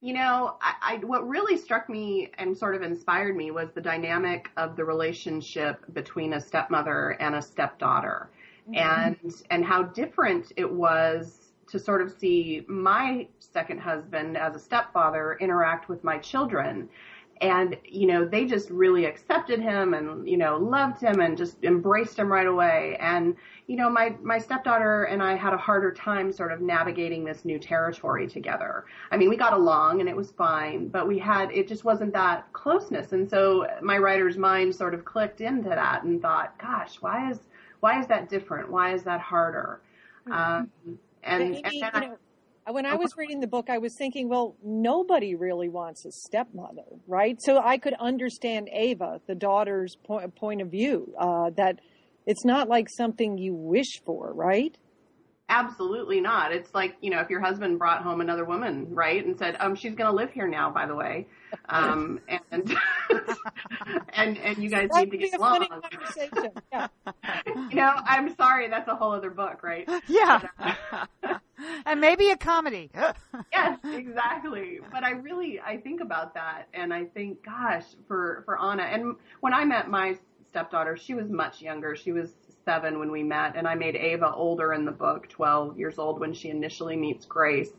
You 0.01 0.13
know, 0.13 0.55
I, 0.61 0.73
I, 0.81 1.05
what 1.05 1.27
really 1.27 1.57
struck 1.57 1.89
me 1.89 2.31
and 2.37 2.57
sort 2.57 2.75
of 2.75 2.81
inspired 2.83 3.35
me 3.35 3.51
was 3.51 3.69
the 3.71 3.81
dynamic 3.81 4.49
of 4.55 4.77
the 4.77 4.85
relationship 4.85 5.83
between 5.93 6.33
a 6.33 6.39
stepmother 6.39 7.17
and 7.19 7.35
a 7.35 7.41
stepdaughter, 7.41 8.29
mm-hmm. 8.69 8.75
and 8.75 9.33
and 9.51 9.65
how 9.65 9.83
different 9.83 10.53
it 10.55 10.71
was 10.71 11.49
to 11.67 11.77
sort 11.77 12.01
of 12.01 12.11
see 12.11 12.65
my 12.67 13.27
second 13.39 13.79
husband 13.79 14.37
as 14.37 14.55
a 14.55 14.59
stepfather 14.59 15.37
interact 15.41 15.89
with 15.89 16.03
my 16.03 16.17
children. 16.17 16.89
And, 17.41 17.77
you 17.85 18.05
know, 18.05 18.25
they 18.25 18.45
just 18.45 18.69
really 18.69 19.05
accepted 19.05 19.61
him 19.61 19.93
and, 19.93 20.27
you 20.27 20.35
know, 20.35 20.57
loved 20.57 21.01
him 21.01 21.21
and 21.21 21.37
just 21.37 21.63
embraced 21.63 22.19
him 22.19 22.29
right 22.29 22.47
away. 22.47 22.97
And, 22.99 23.33
you 23.67 23.77
know, 23.77 23.89
my, 23.89 24.13
my 24.21 24.37
stepdaughter 24.37 25.05
and 25.05 25.23
I 25.23 25.35
had 25.35 25.53
a 25.53 25.57
harder 25.57 25.93
time 25.93 26.33
sort 26.33 26.51
of 26.51 26.59
navigating 26.59 27.23
this 27.23 27.45
new 27.45 27.57
territory 27.57 28.27
together. 28.27 28.83
I 29.09 29.15
mean, 29.15 29.29
we 29.29 29.37
got 29.37 29.53
along 29.53 30.01
and 30.01 30.09
it 30.09 30.15
was 30.15 30.31
fine, 30.31 30.89
but 30.89 31.07
we 31.07 31.17
had, 31.17 31.49
it 31.51 31.69
just 31.69 31.85
wasn't 31.85 32.11
that 32.11 32.51
closeness. 32.51 33.13
And 33.13 33.29
so 33.29 33.67
my 33.81 33.97
writer's 33.97 34.35
mind 34.35 34.75
sort 34.75 34.93
of 34.93 35.05
clicked 35.05 35.39
into 35.39 35.69
that 35.69 36.03
and 36.03 36.21
thought, 36.21 36.57
gosh, 36.59 36.97
why 36.99 37.31
is, 37.31 37.39
why 37.79 38.01
is 38.01 38.07
that 38.07 38.27
different? 38.27 38.69
Why 38.69 38.93
is 38.93 39.03
that 39.03 39.21
harder? 39.21 39.79
Um, 40.29 40.69
and, 41.23 41.41
Amy, 41.41 41.63
and 41.63 41.73
you 41.73 41.81
know, 41.81 42.17
when 42.71 42.85
I 42.85 42.95
was 42.95 43.15
reading 43.17 43.39
the 43.39 43.47
book, 43.47 43.69
I 43.69 43.77
was 43.77 43.95
thinking, 43.97 44.29
well, 44.29 44.55
nobody 44.63 45.35
really 45.35 45.69
wants 45.69 46.05
a 46.05 46.11
stepmother, 46.11 46.85
right? 47.07 47.37
So 47.41 47.59
I 47.63 47.77
could 47.77 47.93
understand 47.99 48.69
Ava, 48.71 49.21
the 49.27 49.35
daughter's 49.35 49.95
point, 49.95 50.35
point 50.35 50.61
of 50.61 50.69
view, 50.69 51.13
uh, 51.17 51.51
that 51.51 51.79
it's 52.25 52.45
not 52.45 52.67
like 52.67 52.87
something 52.89 53.37
you 53.37 53.53
wish 53.53 54.01
for, 54.05 54.33
right? 54.33 54.77
Absolutely 55.49 56.21
not. 56.21 56.51
It's 56.51 56.73
like, 56.75 56.95
you 57.01 57.09
know, 57.09 57.19
if 57.21 57.29
your 57.29 57.41
husband 57.41 57.79
brought 57.79 58.03
home 58.03 58.21
another 58.21 58.45
woman, 58.45 58.87
right, 58.91 59.25
and 59.25 59.37
said, 59.37 59.57
um, 59.59 59.75
she's 59.75 59.95
going 59.95 60.09
to 60.09 60.15
live 60.15 60.31
here 60.31 60.47
now, 60.47 60.69
by 60.69 60.85
the 60.85 60.95
way. 60.95 61.27
Um, 61.67 62.19
and, 62.27 62.41
and, 64.13 64.37
and 64.37 64.57
you 64.59 64.69
guys 64.69 64.89
That 64.93 65.05
need 65.05 65.11
to 65.11 65.17
get 65.17 65.33
along. 65.39 65.67
Yeah. 66.71 66.87
You 67.45 67.75
know, 67.75 67.93
I'm 68.05 68.35
sorry, 68.35 68.69
that's 68.69 68.87
a 68.87 68.95
whole 68.95 69.11
other 69.11 69.31
book, 69.31 69.63
right? 69.63 69.89
Yeah. 70.07 70.41
and 71.85 71.99
maybe 71.99 72.29
a 72.29 72.37
comedy. 72.37 72.91
yes, 73.51 73.79
exactly. 73.83 74.79
But 74.91 75.03
I 75.03 75.11
really, 75.11 75.59
I 75.59 75.77
think 75.77 76.01
about 76.01 76.35
that 76.35 76.67
and 76.75 76.93
I 76.93 77.05
think, 77.05 77.43
gosh, 77.43 77.85
for, 78.07 78.43
for 78.45 78.61
Anna, 78.61 78.83
and 78.83 79.15
when 79.39 79.55
I 79.55 79.65
met 79.65 79.89
my 79.89 80.15
stepdaughter, 80.47 80.95
she 80.95 81.15
was 81.15 81.29
much 81.29 81.61
younger. 81.61 81.95
She 81.95 82.11
was 82.11 82.29
seven 82.69 82.99
when 82.99 83.11
we 83.11 83.23
met 83.23 83.55
and 83.55 83.67
I 83.67 83.73
made 83.73 83.95
Ava 83.95 84.31
older 84.31 84.73
in 84.73 84.85
the 84.85 84.91
book, 84.91 85.27
12 85.27 85.79
years 85.79 85.97
old 85.97 86.19
when 86.19 86.35
she 86.35 86.49
initially 86.49 86.95
meets 86.95 87.25
Grace 87.25 87.71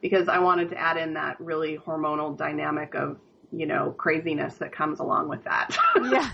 because 0.00 0.26
I 0.26 0.40
wanted 0.40 0.68
to 0.70 0.76
add 0.76 0.96
in 0.96 1.14
that 1.14 1.40
really 1.40 1.78
hormonal 1.78 2.36
dynamic 2.36 2.96
of, 2.96 3.18
you 3.52 3.66
know, 3.66 3.92
craziness 3.96 4.54
that 4.54 4.72
comes 4.72 4.98
along 4.98 5.28
with 5.28 5.44
that. 5.44 5.76
yeah. 6.10 6.32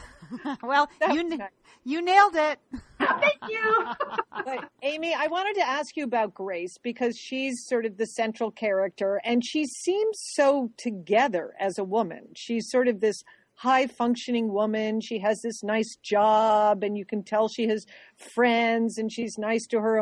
well, 0.63 0.89
you 1.13 1.23
nice. 1.23 1.51
you 1.85 2.01
nailed 2.01 2.35
it. 2.35 2.59
Oh, 3.01 3.21
thank 3.21 3.51
you. 3.51 3.85
But 4.45 4.71
Amy, 4.83 5.13
I 5.13 5.27
wanted 5.27 5.55
to 5.57 5.67
ask 5.67 5.97
you 5.97 6.05
about 6.05 6.33
Grace 6.33 6.79
because 6.83 7.19
she's 7.19 7.67
sort 7.67 7.85
of 7.85 7.99
the 7.99 8.07
central 8.07 8.51
character 8.51 9.21
and 9.25 9.45
she 9.45 9.67
seems 9.67 10.21
so 10.33 10.71
together 10.79 11.53
as 11.59 11.77
a 11.77 11.85
woman. 11.85 12.29
She's 12.35 12.71
sort 12.71 12.89
of 12.89 13.01
this 13.01 13.25
high 13.59 13.89
functioning 13.89 14.53
woman. 14.53 15.01
She 15.01 15.19
has 15.19 15.43
this 15.43 15.65
nice 15.65 15.97
job 15.97 16.85
and 16.85 16.97
you 16.97 17.05
can 17.05 17.25
tell 17.25 17.49
she 17.49 17.67
has 17.67 17.87
friends 18.17 18.99
and 18.99 19.11
she's 19.11 19.37
nice 19.37 19.67
to 19.69 19.81
her 19.81 20.01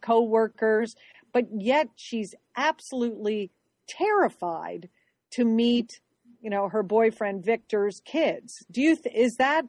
co-workers, 0.00 0.96
but 1.34 1.44
yet 1.54 1.88
she's 1.96 2.34
absolutely 2.56 3.50
terrified 3.86 4.88
to 5.32 5.44
meet, 5.44 6.00
you 6.40 6.48
know, 6.48 6.70
her 6.70 6.82
boyfriend 6.82 7.44
Victor's 7.44 8.00
kids. 8.06 8.64
Do 8.70 8.80
you 8.80 8.96
is 9.14 9.36
that 9.36 9.66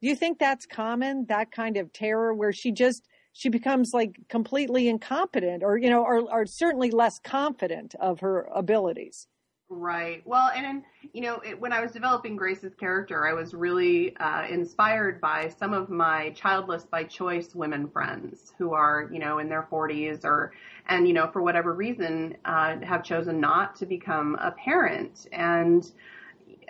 do 0.00 0.08
you 0.08 0.14
think 0.14 0.38
that's 0.38 0.66
common 0.66 1.26
that 1.28 1.50
kind 1.50 1.76
of 1.76 1.92
terror 1.92 2.32
where 2.32 2.52
she 2.52 2.70
just 2.70 3.08
she 3.32 3.48
becomes 3.48 3.90
like 3.92 4.20
completely 4.28 4.86
incompetent 4.86 5.64
or 5.64 5.76
you 5.78 5.90
know 5.90 6.04
or, 6.04 6.20
or 6.30 6.46
certainly 6.46 6.92
less 6.92 7.18
confident 7.18 7.96
of 7.96 8.20
her 8.20 8.48
abilities 8.54 9.26
Right. 9.68 10.22
Well, 10.24 10.50
and, 10.54 10.64
and 10.64 10.82
you 11.12 11.22
know, 11.22 11.40
it, 11.40 11.60
when 11.60 11.72
I 11.72 11.80
was 11.80 11.90
developing 11.90 12.36
Grace's 12.36 12.74
character, 12.76 13.26
I 13.26 13.32
was 13.32 13.52
really 13.52 14.16
uh, 14.16 14.46
inspired 14.46 15.20
by 15.20 15.48
some 15.48 15.72
of 15.72 15.90
my 15.90 16.30
childless 16.30 16.84
by 16.84 17.02
choice 17.02 17.52
women 17.52 17.88
friends 17.88 18.52
who 18.58 18.74
are, 18.74 19.10
you 19.12 19.18
know, 19.18 19.38
in 19.40 19.48
their 19.48 19.64
40s 19.64 20.24
or, 20.24 20.52
and 20.88 21.08
you 21.08 21.14
know, 21.14 21.28
for 21.32 21.42
whatever 21.42 21.74
reason, 21.74 22.36
uh, 22.44 22.76
have 22.82 23.02
chosen 23.02 23.40
not 23.40 23.74
to 23.76 23.86
become 23.86 24.36
a 24.40 24.52
parent. 24.52 25.26
And 25.32 25.90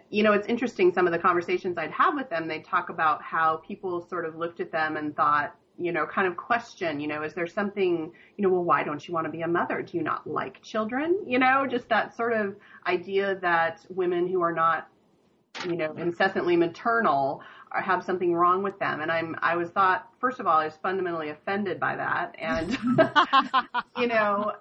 you 0.08 0.22
know, 0.22 0.32
it's 0.32 0.46
interesting. 0.46 0.92
Some 0.92 1.06
of 1.06 1.12
the 1.12 1.18
conversations 1.18 1.76
I'd 1.76 1.90
have 1.90 2.14
with 2.14 2.30
them, 2.30 2.48
they'd 2.48 2.64
talk 2.64 2.88
about 2.88 3.22
how 3.22 3.56
people 3.58 4.06
sort 4.08 4.24
of 4.24 4.36
looked 4.36 4.60
at 4.60 4.72
them 4.72 4.96
and 4.96 5.14
thought, 5.14 5.54
you 5.78 5.92
know, 5.92 6.06
kind 6.06 6.26
of 6.26 6.36
question, 6.36 7.00
you 7.00 7.06
know, 7.06 7.22
is 7.22 7.34
there 7.34 7.46
something, 7.46 8.12
you 8.36 8.42
know, 8.42 8.48
well, 8.48 8.64
why 8.64 8.82
don't 8.82 9.06
you 9.06 9.12
want 9.12 9.26
to 9.26 9.30
be 9.30 9.42
a 9.42 9.48
mother? 9.48 9.82
Do 9.82 9.96
you 9.96 10.02
not 10.02 10.26
like 10.26 10.62
children? 10.62 11.18
You 11.26 11.38
know, 11.38 11.66
just 11.66 11.88
that 11.90 12.16
sort 12.16 12.32
of 12.32 12.56
idea 12.86 13.36
that 13.42 13.84
women 13.90 14.28
who 14.28 14.42
are 14.42 14.52
not, 14.52 14.88
you 15.64 15.76
know, 15.76 15.92
incessantly 15.96 16.56
maternal 16.56 17.42
have 17.72 18.04
something 18.04 18.34
wrong 18.34 18.62
with 18.62 18.78
them. 18.78 19.00
And 19.00 19.10
I'm, 19.10 19.36
I 19.40 19.56
was 19.56 19.70
thought, 19.70 20.08
first 20.20 20.40
of 20.40 20.46
all, 20.46 20.58
I 20.58 20.66
was 20.66 20.76
fundamentally 20.82 21.30
offended 21.30 21.78
by 21.80 21.96
that. 21.96 22.34
And, 22.38 22.70
you 23.98 24.06
know, 24.06 24.52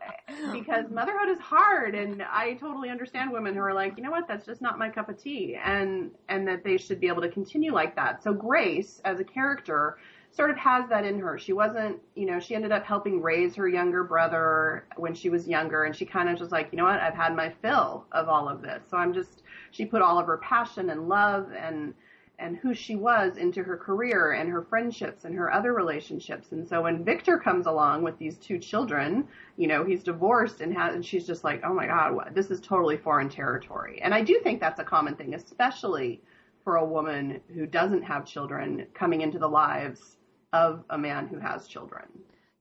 because 0.51 0.89
motherhood 0.91 1.29
is 1.29 1.39
hard. 1.39 1.95
And 1.95 2.23
I 2.23 2.55
totally 2.55 2.89
understand 2.89 3.31
women 3.31 3.53
who 3.53 3.61
are 3.61 3.73
like, 3.73 3.97
you 3.97 4.03
know 4.03 4.11
what, 4.11 4.27
that's 4.27 4.45
just 4.45 4.61
not 4.61 4.77
my 4.77 4.89
cup 4.89 5.09
of 5.09 5.21
tea. 5.21 5.57
And, 5.63 6.11
and 6.29 6.47
that 6.47 6.63
they 6.63 6.77
should 6.77 6.99
be 6.99 7.07
able 7.07 7.21
to 7.21 7.29
continue 7.29 7.73
like 7.73 7.95
that. 7.95 8.23
So 8.23 8.33
Grace, 8.33 9.01
as 9.05 9.19
a 9.19 9.23
character, 9.23 9.97
sort 10.35 10.51
of 10.51 10.57
has 10.57 10.89
that 10.89 11.05
in 11.05 11.19
her. 11.19 11.37
She 11.37 11.53
wasn't, 11.53 11.97
you 12.15 12.25
know, 12.25 12.39
she 12.39 12.55
ended 12.55 12.73
up 12.73 12.83
helping 12.83 13.21
raise 13.21 13.55
her 13.55 13.69
younger 13.69 14.03
brother 14.03 14.85
when 14.97 15.13
she 15.13 15.29
was 15.29 15.47
younger. 15.47 15.85
And 15.85 15.95
she 15.95 16.05
kind 16.05 16.29
of 16.29 16.37
just 16.37 16.51
like, 16.51 16.69
you 16.71 16.77
know 16.77 16.83
what, 16.83 16.99
I've 16.99 17.15
had 17.15 17.35
my 17.35 17.53
fill 17.61 18.05
of 18.11 18.27
all 18.27 18.49
of 18.49 18.61
this. 18.61 18.83
So 18.89 18.97
I'm 18.97 19.13
just, 19.13 19.43
she 19.71 19.85
put 19.85 20.01
all 20.01 20.19
of 20.19 20.27
her 20.27 20.37
passion 20.37 20.89
and 20.89 21.07
love 21.07 21.51
and, 21.57 21.93
and 22.37 22.57
who 22.57 22.73
she 22.73 22.97
was 22.97 23.37
into 23.37 23.63
her 23.63 23.77
career 23.77 24.33
and 24.33 24.49
her 24.49 24.61
friendships 24.63 25.23
and 25.23 25.33
her 25.35 25.53
other 25.53 25.73
relationships. 25.73 26.51
And 26.51 26.67
so 26.67 26.81
when 26.81 27.05
Victor 27.05 27.37
comes 27.37 27.65
along 27.65 28.03
with 28.03 28.17
these 28.17 28.37
two 28.37 28.59
children, 28.59 29.25
you 29.55 29.67
know, 29.67 29.85
he's 29.85 30.03
divorced 30.03 30.59
and 30.59 30.73
has, 30.73 30.95
and 30.95 31.05
she's 31.05 31.25
just 31.25 31.45
like, 31.45 31.61
oh 31.63 31.73
my 31.73 31.87
God, 31.87 32.35
this 32.35 32.51
is 32.51 32.59
totally 32.59 32.97
foreign 32.97 33.29
territory. 33.29 34.01
And 34.01 34.13
I 34.13 34.21
do 34.21 34.41
think 34.43 34.59
that's 34.59 34.81
a 34.81 34.83
common 34.83 35.15
thing, 35.15 35.33
especially 35.33 36.21
for 36.65 36.75
a 36.75 36.85
woman 36.85 37.39
who 37.53 37.65
doesn't 37.65 38.01
have 38.01 38.25
children 38.25 38.85
coming 38.93 39.21
into 39.21 39.39
the 39.39 39.47
lives 39.47 40.14
of 40.55 40.85
a 40.89 40.97
man 40.97 41.27
who 41.27 41.37
has 41.39 41.67
children. 41.67 42.05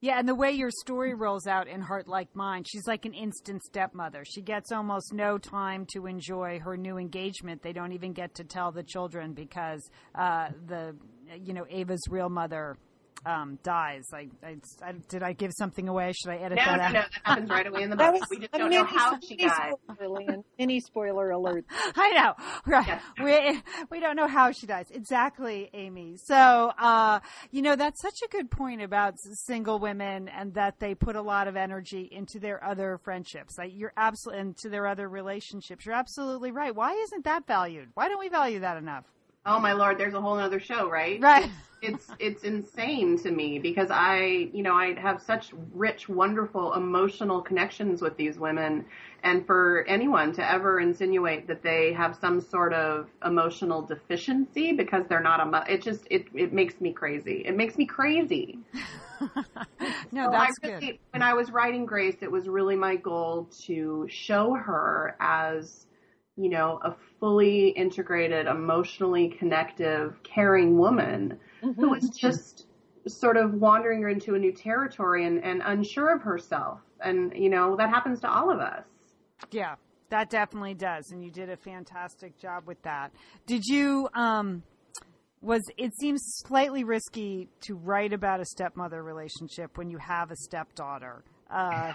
Yeah, 0.00 0.18
and 0.18 0.28
the 0.28 0.34
way 0.34 0.50
your 0.52 0.70
story 0.70 1.14
rolls 1.14 1.46
out 1.46 1.66
in 1.66 1.80
Heart 1.80 2.08
Like 2.08 2.28
Mine, 2.34 2.64
she's 2.64 2.86
like 2.86 3.06
an 3.06 3.14
instant 3.14 3.62
stepmother. 3.62 4.22
She 4.26 4.42
gets 4.42 4.70
almost 4.70 5.14
no 5.14 5.38
time 5.38 5.86
to 5.94 6.06
enjoy 6.06 6.58
her 6.58 6.76
new 6.76 6.98
engagement. 6.98 7.62
They 7.62 7.72
don't 7.72 7.92
even 7.92 8.12
get 8.12 8.34
to 8.34 8.44
tell 8.44 8.70
the 8.70 8.82
children 8.82 9.32
because 9.32 9.88
uh, 10.14 10.48
the, 10.66 10.94
you 11.42 11.54
know, 11.54 11.64
Ava's 11.70 12.02
real 12.10 12.28
mother 12.28 12.76
um, 13.26 13.59
dies. 13.62 14.09
I, 14.12 14.28
I, 14.43 14.57
I, 14.83 14.93
did 15.09 15.23
I 15.23 15.33
give 15.33 15.52
something 15.52 15.88
away? 15.88 16.12
Should 16.12 16.31
I 16.31 16.37
edit 16.37 16.59
no, 16.59 16.64
that 16.64 16.76
no, 16.76 16.83
out? 16.83 16.93
No, 16.93 17.00
that 17.00 17.11
happens 17.23 17.50
right 17.50 17.66
away 17.66 17.83
in 17.83 17.90
the 17.90 17.97
book. 17.97 18.12
Was, 18.12 18.23
we 18.31 18.38
just 18.38 18.52
don't 18.52 18.71
know 18.71 18.85
how 18.85 19.19
she 19.21 19.37
dies. 19.37 19.73
Mini 20.59 20.81
spoiler 20.81 21.31
alert. 21.31 21.64
I 21.97 22.11
know, 22.12 22.35
right? 22.66 22.87
Yes. 22.87 23.02
We 23.23 23.62
we 23.90 24.00
don't 24.00 24.16
know 24.16 24.28
how 24.28 24.52
she 24.52 24.66
dies 24.66 24.87
exactly, 24.90 25.71
Amy. 25.75 26.16
So, 26.16 26.35
uh, 26.35 27.21
you 27.50 27.62
know, 27.62 27.76
that's 27.76 28.00
such 28.00 28.21
a 28.25 28.28
good 28.28 28.50
point 28.50 28.83
about 28.83 29.14
single 29.19 29.78
women 29.78 30.28
and 30.28 30.54
that 30.54 30.78
they 30.78 30.95
put 30.95 31.16
a 31.16 31.23
lot 31.23 31.49
of 31.49 31.57
energy 31.57 32.09
into 32.11 32.38
their 32.38 32.62
other 32.62 32.99
friendships. 33.02 33.59
Like 33.59 33.73
you're 33.75 33.93
absolutely 33.97 34.40
into 34.40 34.69
their 34.69 34.87
other 34.87 35.09
relationships. 35.09 35.87
You're 35.87 35.95
absolutely 35.95 36.50
right. 36.50 36.75
Why 36.75 36.93
isn't 36.93 37.25
that 37.25 37.47
valued? 37.47 37.88
Why 37.95 38.09
don't 38.09 38.19
we 38.19 38.28
value 38.28 38.61
that 38.61 38.76
enough? 38.76 39.04
Oh 39.46 39.58
my 39.58 39.72
lord, 39.72 39.98
there's 39.98 40.14
a 40.14 40.20
whole 40.20 40.38
other 40.38 40.60
show, 40.60 40.88
right? 40.88 41.20
Right. 41.20 41.50
It's, 41.82 42.06
it's 42.08 42.10
it's 42.18 42.44
insane 42.44 43.18
to 43.18 43.30
me 43.30 43.58
because 43.58 43.90
I, 43.90 44.48
you 44.54 44.62
know, 44.62 44.74
I 44.74 44.98
have 44.98 45.20
such 45.20 45.52
rich, 45.74 46.08
wonderful 46.08 46.72
emotional 46.72 47.42
connections 47.42 48.00
with 48.00 48.16
these 48.16 48.38
women, 48.38 48.86
and 49.22 49.46
for 49.46 49.84
anyone 49.86 50.32
to 50.34 50.50
ever 50.50 50.80
insinuate 50.80 51.46
that 51.48 51.62
they 51.62 51.92
have 51.92 52.16
some 52.16 52.40
sort 52.40 52.72
of 52.72 53.08
emotional 53.24 53.82
deficiency 53.82 54.72
because 54.72 55.04
they're 55.08 55.22
not 55.22 55.40
a, 55.40 55.72
it 55.72 55.82
just 55.82 56.06
it 56.10 56.26
it 56.34 56.54
makes 56.54 56.80
me 56.80 56.92
crazy. 56.92 57.42
It 57.44 57.54
makes 57.54 57.76
me 57.76 57.84
crazy. 57.84 58.58
no, 60.10 60.24
so 60.24 60.30
that's 60.30 60.58
really, 60.62 60.80
good. 60.80 60.98
When 61.10 61.22
I 61.22 61.34
was 61.34 61.50
writing 61.50 61.84
Grace, 61.84 62.16
it 62.23 62.30
was 62.30 62.49
really 62.49 62.76
my 62.76 62.97
goal 62.97 63.50
to 63.66 64.06
show 64.08 64.54
her 64.54 65.16
as 65.21 65.84
you 66.36 66.50
know, 66.50 66.80
a 66.82 66.94
fully 67.20 67.68
integrated, 67.68 68.47
emotionally 68.47 69.28
connective, 69.28 70.20
caring 70.23 70.76
woman 70.76 71.38
mm-hmm. 71.62 71.80
who 71.80 71.90
was 71.90 72.10
just 72.10 72.66
sort 73.06 73.36
of 73.36 73.54
wandering 73.54 74.02
into 74.10 74.34
a 74.34 74.38
new 74.38 74.52
territory 74.52 75.26
and, 75.26 75.44
and 75.44 75.62
unsure 75.64 76.14
of 76.14 76.23
herself. 76.23 76.80
And, 77.00 77.32
you 77.36 77.50
know, 77.50 77.76
that 77.76 77.90
happens 77.90 78.20
to 78.20 78.30
all 78.30 78.50
of 78.50 78.60
us. 78.60 78.84
Yeah, 79.50 79.75
that 80.08 80.30
definitely 80.30 80.75
does. 80.75 81.10
And 81.10 81.23
you 81.23 81.30
did 81.30 81.50
a 81.50 81.56
fantastic 81.56 82.38
job 82.38 82.64
with 82.66 82.82
that. 82.82 83.12
Did 83.47 83.64
you, 83.66 84.08
um, 84.14 84.62
was 85.44 85.60
it 85.76 85.92
seems 86.00 86.23
slightly 86.47 86.84
risky 86.84 87.49
to 87.60 87.75
write 87.75 88.12
about 88.12 88.40
a 88.40 88.47
stepmother 88.47 89.02
relationship 89.02 89.76
when 89.76 89.90
you 89.90 89.99
have 89.99 90.30
a 90.30 90.36
stepdaughter. 90.36 91.23
Uh, 91.50 91.92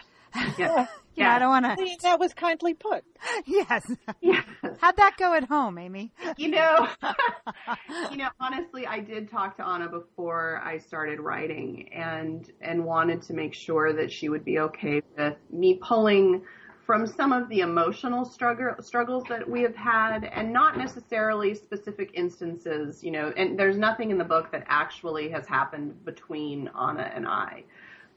yeah. 0.58 0.88
yeah, 1.16 1.36
I 1.36 1.40
don't 1.40 1.50
want 1.50 1.66
to. 1.66 1.98
That 2.04 2.20
was 2.20 2.34
kindly 2.34 2.74
put. 2.74 3.04
Yes. 3.46 3.90
Yes. 4.22 4.46
How'd 4.80 4.98
that 4.98 5.16
go 5.18 5.34
at 5.34 5.44
home, 5.44 5.78
Amy? 5.78 6.12
You 6.38 6.50
know, 6.50 6.88
you 8.12 8.18
know, 8.18 8.30
honestly, 8.40 8.86
I 8.86 9.00
did 9.00 9.30
talk 9.30 9.58
to 9.58 9.66
Anna 9.66 9.90
before 9.90 10.62
I 10.64 10.78
started 10.78 11.20
writing, 11.20 11.90
and 11.94 12.50
and 12.62 12.86
wanted 12.86 13.22
to 13.24 13.34
make 13.34 13.54
sure 13.54 13.94
that 13.94 14.12
she 14.12 14.30
would 14.30 14.46
be 14.46 14.60
okay 14.60 15.02
with 15.18 15.36
me 15.52 15.80
pulling 15.82 16.44
from 16.86 17.06
some 17.08 17.34
of 17.34 17.50
the 17.50 17.60
emotional 17.60 18.26
struggle 18.26 18.76
struggles 18.82 19.24
that 19.30 19.50
we 19.50 19.62
have 19.64 19.76
had, 19.76 20.24
and 20.26 20.54
not 20.54 20.78
necessarily 20.78 21.56
specific 21.56 22.12
instances. 22.14 23.04
You 23.04 23.12
know, 23.12 23.34
and 23.36 23.58
there's 23.60 23.78
nothing 23.78 24.12
in 24.12 24.18
the 24.18 24.24
book 24.26 24.52
that 24.52 24.64
actually 24.68 25.30
has 25.30 25.46
happened 25.48 26.06
between 26.06 26.70
Anna 26.80 27.12
and 27.14 27.28
I 27.28 27.64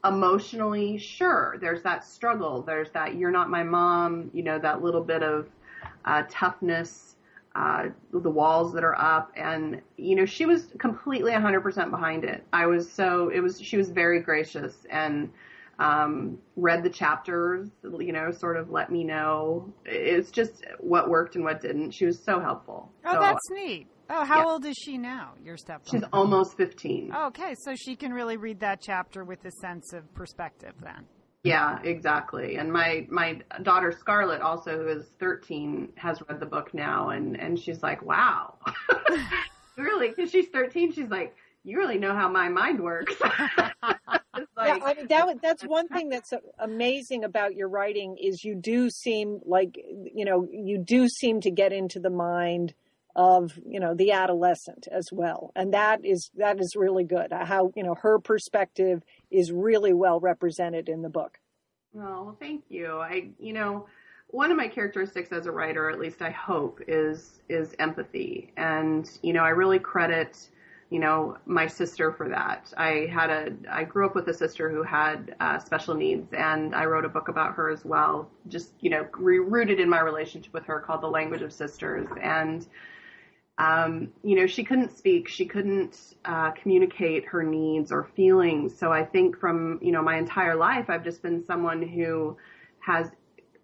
emotionally, 0.05 0.97
sure, 0.97 1.57
there's 1.61 1.81
that 1.83 2.05
struggle. 2.05 2.61
There's 2.61 2.91
that 2.91 3.15
you're 3.15 3.31
not 3.31 3.49
my 3.49 3.63
mom, 3.63 4.29
you 4.33 4.43
know, 4.43 4.59
that 4.59 4.81
little 4.81 5.03
bit 5.03 5.23
of 5.23 5.47
uh, 6.05 6.23
toughness, 6.29 7.15
uh, 7.55 7.89
the 8.11 8.29
walls 8.29 8.73
that 8.73 8.83
are 8.83 8.99
up. 8.99 9.31
And, 9.35 9.81
you 9.97 10.15
know, 10.15 10.25
she 10.25 10.45
was 10.45 10.67
completely 10.77 11.31
100% 11.31 11.89
behind 11.89 12.23
it. 12.25 12.45
I 12.51 12.65
was 12.65 12.91
so, 12.91 13.29
it 13.29 13.39
was, 13.39 13.61
she 13.61 13.77
was 13.77 13.89
very 13.89 14.19
gracious 14.19 14.85
and, 14.89 15.31
um, 15.79 16.37
read 16.55 16.83
the 16.83 16.89
chapters, 16.89 17.69
you 17.83 18.11
know, 18.11 18.31
sort 18.31 18.57
of 18.57 18.69
let 18.69 18.91
me 18.91 19.03
know. 19.03 19.73
It's 19.85 20.29
just 20.29 20.65
what 20.79 21.09
worked 21.09 21.35
and 21.35 21.43
what 21.43 21.61
didn't. 21.61 21.91
She 21.91 22.05
was 22.05 22.19
so 22.21 22.39
helpful. 22.39 22.91
Oh, 23.05 23.13
so, 23.13 23.19
that's 23.19 23.49
neat. 23.49 23.87
Oh, 24.09 24.25
how 24.25 24.39
yeah. 24.39 24.51
old 24.51 24.65
is 24.65 24.75
she 24.77 24.97
now, 24.97 25.33
your 25.43 25.57
stepdaughter? 25.57 25.97
She's 25.97 26.09
almost 26.11 26.57
15. 26.57 27.13
Okay, 27.27 27.55
so 27.63 27.75
she 27.75 27.95
can 27.95 28.13
really 28.13 28.37
read 28.37 28.59
that 28.59 28.81
chapter 28.81 29.23
with 29.23 29.43
a 29.45 29.51
sense 29.51 29.93
of 29.93 30.13
perspective 30.13 30.73
then. 30.81 31.05
Yeah, 31.43 31.79
exactly. 31.83 32.55
And 32.55 32.71
my 32.71 33.05
my 33.09 33.41
daughter 33.63 33.91
Scarlett, 33.91 34.41
also 34.41 34.77
who 34.77 34.87
is 34.87 35.11
13, 35.19 35.91
has 35.95 36.21
read 36.29 36.39
the 36.39 36.45
book 36.45 36.73
now, 36.73 37.09
and 37.09 37.37
and 37.37 37.59
she's 37.59 37.83
like, 37.83 38.01
"Wow, 38.01 38.59
really?" 39.77 40.07
Because 40.07 40.31
she's 40.31 40.47
13, 40.47 40.93
she's 40.93 41.09
like, 41.09 41.35
"You 41.65 41.77
really 41.77 41.97
know 41.97 42.15
how 42.15 42.29
my 42.29 42.47
mind 42.47 42.79
works." 42.79 43.13
like, 43.21 43.73
yeah, 44.57 44.77
I 44.85 44.93
mean 44.93 45.07
that 45.07 45.41
that's 45.41 45.63
one 45.63 45.89
thing 45.89 46.07
that's 46.07 46.31
amazing 46.59 47.25
about 47.25 47.55
your 47.55 47.67
writing 47.67 48.17
is 48.17 48.45
you 48.45 48.55
do 48.55 48.89
seem 48.89 49.41
like 49.45 49.75
you 49.75 50.23
know 50.23 50.47
you 50.49 50.77
do 50.77 51.09
seem 51.09 51.41
to 51.41 51.51
get 51.51 51.73
into 51.73 51.99
the 51.99 52.09
mind 52.09 52.73
of 53.15 53.59
you 53.65 53.79
know 53.79 53.93
the 53.93 54.11
adolescent 54.11 54.87
as 54.91 55.11
well. 55.11 55.51
And 55.55 55.73
that 55.73 56.03
is 56.03 56.31
that 56.35 56.59
is 56.59 56.75
really 56.75 57.03
good. 57.03 57.31
How 57.31 57.71
you 57.75 57.83
know 57.83 57.95
her 57.95 58.19
perspective 58.19 59.03
is 59.29 59.51
really 59.51 59.93
well 59.93 60.19
represented 60.19 60.89
in 60.89 61.01
the 61.01 61.09
book. 61.09 61.39
Well 61.93 62.35
thank 62.39 62.63
you. 62.69 62.97
I 62.97 63.29
you 63.39 63.53
know 63.53 63.87
one 64.27 64.49
of 64.49 64.57
my 64.57 64.67
characteristics 64.67 65.31
as 65.31 65.45
a 65.45 65.51
writer 65.51 65.91
at 65.91 65.99
least 65.99 66.23
i 66.23 66.31
hope 66.31 66.79
is 66.87 67.39
is 67.49 67.75
empathy. 67.79 68.51
And 68.57 69.09
you 69.21 69.33
know 69.33 69.43
i 69.43 69.49
really 69.49 69.79
credit 69.79 70.49
you 70.89 70.99
know 70.99 71.37
my 71.45 71.67
sister 71.67 72.11
for 72.11 72.29
that. 72.29 72.73
I 72.77 73.07
had 73.11 73.29
a 73.29 73.53
i 73.69 73.83
grew 73.83 74.07
up 74.07 74.15
with 74.15 74.27
a 74.27 74.33
sister 74.33 74.71
who 74.71 74.81
had 74.81 75.35
uh, 75.39 75.59
special 75.59 75.93
needs 75.93 76.33
and 76.33 76.73
i 76.73 76.85
wrote 76.85 77.05
a 77.05 77.09
book 77.09 77.27
about 77.27 77.53
her 77.55 77.69
as 77.69 77.85
well 77.85 78.29
just 78.47 78.73
you 78.79 78.89
know 78.89 79.07
rooted 79.13 79.79
in 79.79 79.89
my 79.89 80.01
relationship 80.01 80.53
with 80.53 80.65
her 80.65 80.79
called 80.79 81.01
the 81.01 81.07
language 81.07 81.43
of 81.43 81.53
sisters. 81.53 82.07
And 82.21 82.67
um, 83.57 84.09
you 84.23 84.35
know, 84.35 84.47
she 84.47 84.63
couldn't 84.63 84.97
speak, 84.97 85.27
she 85.27 85.45
couldn't 85.45 86.15
uh, 86.25 86.51
communicate 86.51 87.25
her 87.25 87.43
needs 87.43 87.91
or 87.91 88.09
feelings. 88.15 88.77
So 88.77 88.91
I 88.91 89.05
think 89.05 89.37
from, 89.37 89.79
you 89.81 89.91
know, 89.91 90.01
my 90.01 90.17
entire 90.17 90.55
life, 90.55 90.89
I've 90.89 91.03
just 91.03 91.21
been 91.21 91.43
someone 91.45 91.81
who 91.87 92.37
has 92.79 93.11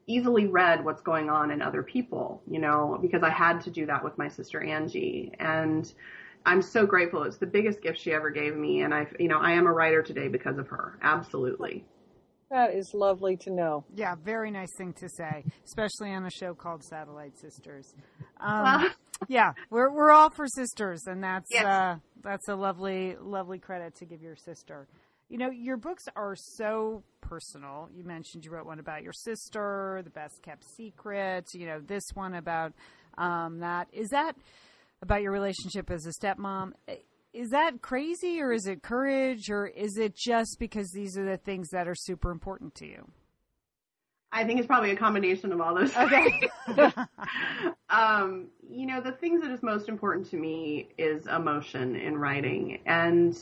easily 0.06 0.48
read 0.48 0.84
what's 0.86 1.02
going 1.02 1.30
on 1.30 1.52
in 1.52 1.62
other 1.62 1.84
people, 1.84 2.42
you 2.50 2.60
know, 2.60 3.00
because 3.02 3.24
I 3.24 3.30
had 3.30 3.62
to 3.62 3.72
do 3.72 3.86
that 3.88 4.04
with 4.04 4.18
my 4.18 4.28
sister 4.28 4.62
Angie. 4.62 5.32
And 5.40 5.92
I'm 6.46 6.62
so 6.62 6.86
grateful. 6.86 7.24
It's 7.24 7.38
the 7.38 7.48
biggest 7.48 7.82
gift 7.82 8.00
she 8.00 8.12
ever 8.12 8.30
gave 8.30 8.56
me. 8.56 8.82
And 8.82 8.94
I, 8.94 9.08
you 9.20 9.28
know, 9.28 9.40
I 9.40 9.54
am 9.54 9.66
a 9.66 9.72
writer 9.72 10.04
today 10.04 10.28
because 10.28 10.58
of 10.58 10.68
her. 10.68 11.00
Absolutely. 11.02 11.86
That 12.52 12.74
is 12.74 12.92
lovely 12.96 13.38
to 13.38 13.52
know. 13.52 13.86
Yeah, 13.94 14.16
very 14.24 14.50
nice 14.50 14.76
thing 14.76 14.94
to 14.94 15.08
say, 15.10 15.46
especially 15.64 16.12
on 16.14 16.26
a 16.26 16.32
show 16.32 16.56
called 16.56 16.84
Satellite 16.84 17.38
Sisters. 17.38 17.96
Um, 18.42 18.90
yeah, 19.28 19.54
we're 19.70 19.92
we're 19.92 20.12
all 20.12 20.30
for 20.30 20.48
sisters, 20.48 21.04
and 21.08 21.24
that's 21.24 21.50
yes. 21.52 21.66
uh, 21.66 21.96
That's 22.24 22.48
a 22.48 22.56
lovely, 22.56 23.16
lovely 23.22 23.60
credit 23.60 23.96
to 23.96 24.06
give 24.06 24.22
your 24.22 24.36
sister. 24.36 24.88
You 25.30 25.38
know, 25.38 25.52
your 25.52 25.78
books 25.78 26.06
are 26.16 26.36
so 26.36 27.04
personal. 27.22 27.88
You 27.94 28.04
mentioned 28.04 28.46
you 28.46 28.52
wrote 28.52 28.66
one 28.66 28.80
about 28.80 29.04
your 29.04 29.14
sister, 29.14 30.02
The 30.04 30.10
Best 30.10 30.42
Kept 30.42 30.64
Secret, 30.76 31.46
you 31.54 31.68
know, 31.68 31.80
this 31.80 32.04
one 32.16 32.34
about 32.34 32.74
um, 33.18 33.60
that. 33.60 33.88
Is 33.94 34.10
that 34.10 34.36
about 35.04 35.22
your 35.22 35.32
relationship 35.32 35.92
as 35.92 36.08
a 36.08 36.12
stepmom? 36.12 36.72
Is 37.32 37.50
that 37.52 37.82
crazy 37.84 38.42
or 38.42 38.52
is 38.52 38.66
it 38.66 38.82
courage 38.82 39.52
or 39.52 39.68
is 39.68 39.98
it 39.98 40.16
just 40.16 40.58
because 40.60 40.90
these 40.92 41.16
are 41.16 41.26
the 41.26 41.38
things 41.38 41.70
that 41.70 41.88
are 41.88 41.96
super 41.96 42.32
important 42.32 42.74
to 42.76 42.88
you? 42.88 43.08
I 44.32 44.44
think 44.44 44.60
it's 44.60 44.68
probably 44.68 44.92
a 44.92 44.96
combination 44.96 45.52
of 45.52 45.60
all 45.62 45.74
those. 45.76 45.96
Okay. 45.96 46.50
um, 47.90 48.48
you 48.70 48.86
know, 48.86 49.02
the 49.02 49.14
things 49.14 49.42
that 49.42 49.52
is 49.52 49.64
most 49.64 49.90
important 49.90 50.30
to 50.30 50.38
me 50.38 50.90
is 50.98 51.26
emotion 51.28 51.96
in 51.96 52.18
writing, 52.18 52.80
and 52.86 53.38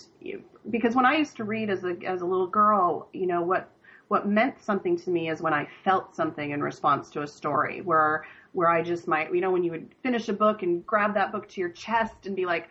because 0.70 0.96
when 0.96 1.06
I 1.06 1.16
used 1.18 1.36
to 1.38 1.44
read 1.44 1.70
as 1.70 1.84
a 1.84 1.98
as 2.06 2.22
a 2.22 2.26
little 2.26 2.48
girl, 2.48 3.10
you 3.14 3.28
know 3.28 3.42
what 3.42 3.70
what 4.08 4.28
meant 4.28 4.62
something 4.62 4.98
to 4.98 5.10
me 5.10 5.30
is 5.30 5.42
when 5.42 5.54
I 5.54 5.68
felt 5.84 6.16
something 6.16 6.52
in 6.52 6.62
response 6.62 7.10
to 7.12 7.24
a 7.24 7.28
story, 7.28 7.82
where 7.82 8.26
where 8.54 8.70
I 8.70 8.82
just 8.82 9.08
might, 9.08 9.34
you 9.34 9.42
know, 9.42 9.52
when 9.52 9.64
you 9.64 9.72
would 9.72 9.94
finish 10.02 10.30
a 10.30 10.34
book 10.34 10.64
and 10.64 10.86
grab 10.86 11.14
that 11.14 11.32
book 11.32 11.48
to 11.50 11.62
your 11.62 11.70
chest 11.70 12.26
and 12.26 12.36
be 12.36 12.46
like, 12.46 12.70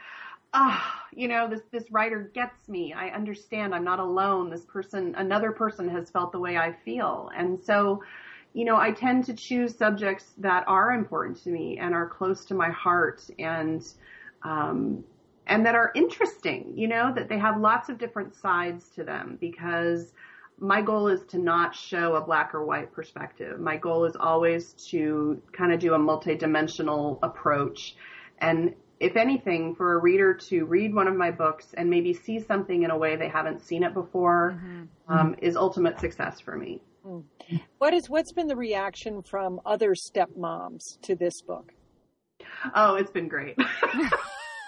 ah, 0.52 0.94
oh, 0.94 1.06
you 1.14 1.28
know, 1.28 1.48
this 1.48 1.62
this 1.70 1.90
writer 1.90 2.30
gets 2.34 2.68
me. 2.68 2.92
I 2.92 3.08
understand. 3.08 3.74
I'm 3.74 3.84
not 3.84 4.00
alone. 4.00 4.50
This 4.50 4.64
person, 4.64 5.14
another 5.16 5.52
person, 5.52 5.88
has 5.88 6.10
felt 6.10 6.32
the 6.32 6.40
way 6.40 6.56
I 6.56 6.72
feel, 6.84 7.30
and 7.36 7.62
so 7.62 8.02
you 8.56 8.64
know, 8.64 8.78
I 8.78 8.90
tend 8.90 9.26
to 9.26 9.34
choose 9.34 9.76
subjects 9.76 10.32
that 10.38 10.64
are 10.66 10.92
important 10.92 11.42
to 11.44 11.50
me 11.50 11.76
and 11.76 11.94
are 11.94 12.08
close 12.08 12.46
to 12.46 12.54
my 12.54 12.70
heart 12.70 13.22
and, 13.38 13.86
um, 14.44 15.04
and 15.46 15.66
that 15.66 15.74
are 15.74 15.92
interesting, 15.94 16.72
you 16.74 16.88
know, 16.88 17.12
that 17.14 17.28
they 17.28 17.38
have 17.38 17.60
lots 17.60 17.90
of 17.90 17.98
different 17.98 18.34
sides 18.34 18.88
to 18.94 19.04
them 19.04 19.36
because 19.38 20.14
my 20.58 20.80
goal 20.80 21.08
is 21.08 21.20
to 21.26 21.38
not 21.38 21.74
show 21.74 22.14
a 22.14 22.20
black 22.22 22.54
or 22.54 22.64
white 22.64 22.90
perspective. 22.94 23.60
My 23.60 23.76
goal 23.76 24.06
is 24.06 24.16
always 24.16 24.72
to 24.88 25.42
kind 25.52 25.70
of 25.70 25.78
do 25.78 25.92
a 25.92 25.98
multidimensional 25.98 27.18
approach. 27.22 27.94
And 28.38 28.74
if 29.00 29.16
anything, 29.16 29.74
for 29.74 29.94
a 29.94 29.98
reader 29.98 30.34
to 30.34 30.64
read 30.64 30.94
one 30.94 31.08
of 31.08 31.14
my 31.14 31.30
books 31.30 31.74
and 31.76 31.90
maybe 31.90 32.12
see 32.12 32.40
something 32.40 32.82
in 32.82 32.90
a 32.90 32.96
way 32.96 33.16
they 33.16 33.28
haven't 33.28 33.60
seen 33.60 33.82
it 33.82 33.94
before 33.94 34.60
mm-hmm. 34.62 35.12
um, 35.12 35.34
is 35.42 35.56
ultimate 35.56 36.00
success 36.00 36.40
for 36.40 36.56
me. 36.56 36.80
Mm. 37.06 37.24
What 37.78 37.94
is 37.94 38.10
what's 38.10 38.32
been 38.32 38.48
the 38.48 38.56
reaction 38.56 39.22
from 39.22 39.60
other 39.64 39.94
stepmoms 39.94 41.00
to 41.02 41.14
this 41.14 41.40
book? 41.42 41.72
Oh, 42.74 42.96
it's 42.96 43.10
been 43.10 43.28
great. 43.28 43.56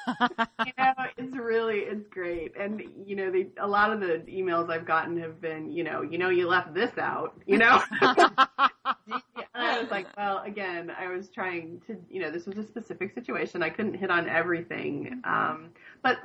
you 0.66 0.72
know, 0.78 0.94
it's 1.16 1.36
really 1.36 1.80
it's 1.80 2.06
great, 2.08 2.52
and 2.56 2.82
you 3.04 3.16
know, 3.16 3.30
they, 3.30 3.48
a 3.60 3.66
lot 3.66 3.92
of 3.92 4.00
the 4.00 4.22
emails 4.28 4.70
I've 4.70 4.86
gotten 4.86 5.18
have 5.20 5.40
been, 5.40 5.70
you 5.70 5.84
know, 5.84 6.02
you 6.02 6.18
know, 6.18 6.30
you 6.30 6.48
left 6.48 6.74
this 6.74 6.96
out, 6.98 7.38
you 7.46 7.58
know. 7.58 7.82
Was 9.80 9.90
like, 9.90 10.06
well, 10.16 10.42
again, 10.44 10.90
I 10.90 11.08
was 11.08 11.28
trying 11.28 11.80
to, 11.86 11.96
you 12.10 12.20
know, 12.20 12.30
this 12.30 12.46
was 12.46 12.58
a 12.58 12.64
specific 12.64 13.14
situation. 13.14 13.62
I 13.62 13.70
couldn't 13.70 13.94
hit 13.94 14.10
on 14.10 14.28
everything, 14.28 15.20
um, 15.24 15.70
but 16.02 16.18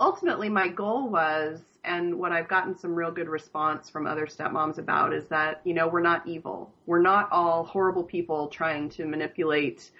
ultimately, 0.00 0.48
my 0.48 0.68
goal 0.68 1.08
was 1.08 1.60
and 1.86 2.18
what 2.18 2.32
I've 2.32 2.48
gotten 2.48 2.76
some 2.76 2.94
real 2.94 3.12
good 3.12 3.28
response 3.28 3.88
from 3.88 4.06
other 4.06 4.26
stepmoms 4.26 4.78
about 4.78 5.14
is 5.14 5.28
that, 5.28 5.60
you 5.64 5.72
know, 5.72 5.86
we're 5.86 6.00
not 6.00 6.26
evil. 6.26 6.74
We're 6.84 7.00
not 7.00 7.30
all 7.30 7.64
horrible 7.64 8.02
people 8.02 8.48
trying 8.48 8.88
to 8.90 9.06
manipulate 9.06 9.90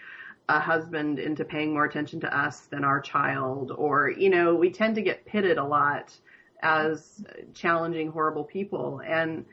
a 0.48 0.58
husband 0.58 1.18
into 1.18 1.44
paying 1.44 1.72
more 1.72 1.84
attention 1.84 2.20
to 2.20 2.36
us 2.36 2.62
than 2.62 2.84
our 2.84 3.00
child. 3.00 3.70
Or, 3.70 4.10
you 4.10 4.30
know, 4.30 4.54
we 4.54 4.70
tend 4.70 4.96
to 4.96 5.02
get 5.02 5.24
pitted 5.26 5.58
a 5.58 5.64
lot 5.64 6.12
as 6.60 7.24
challenging, 7.54 8.10
horrible 8.10 8.44
people. 8.44 9.00
And 9.06 9.44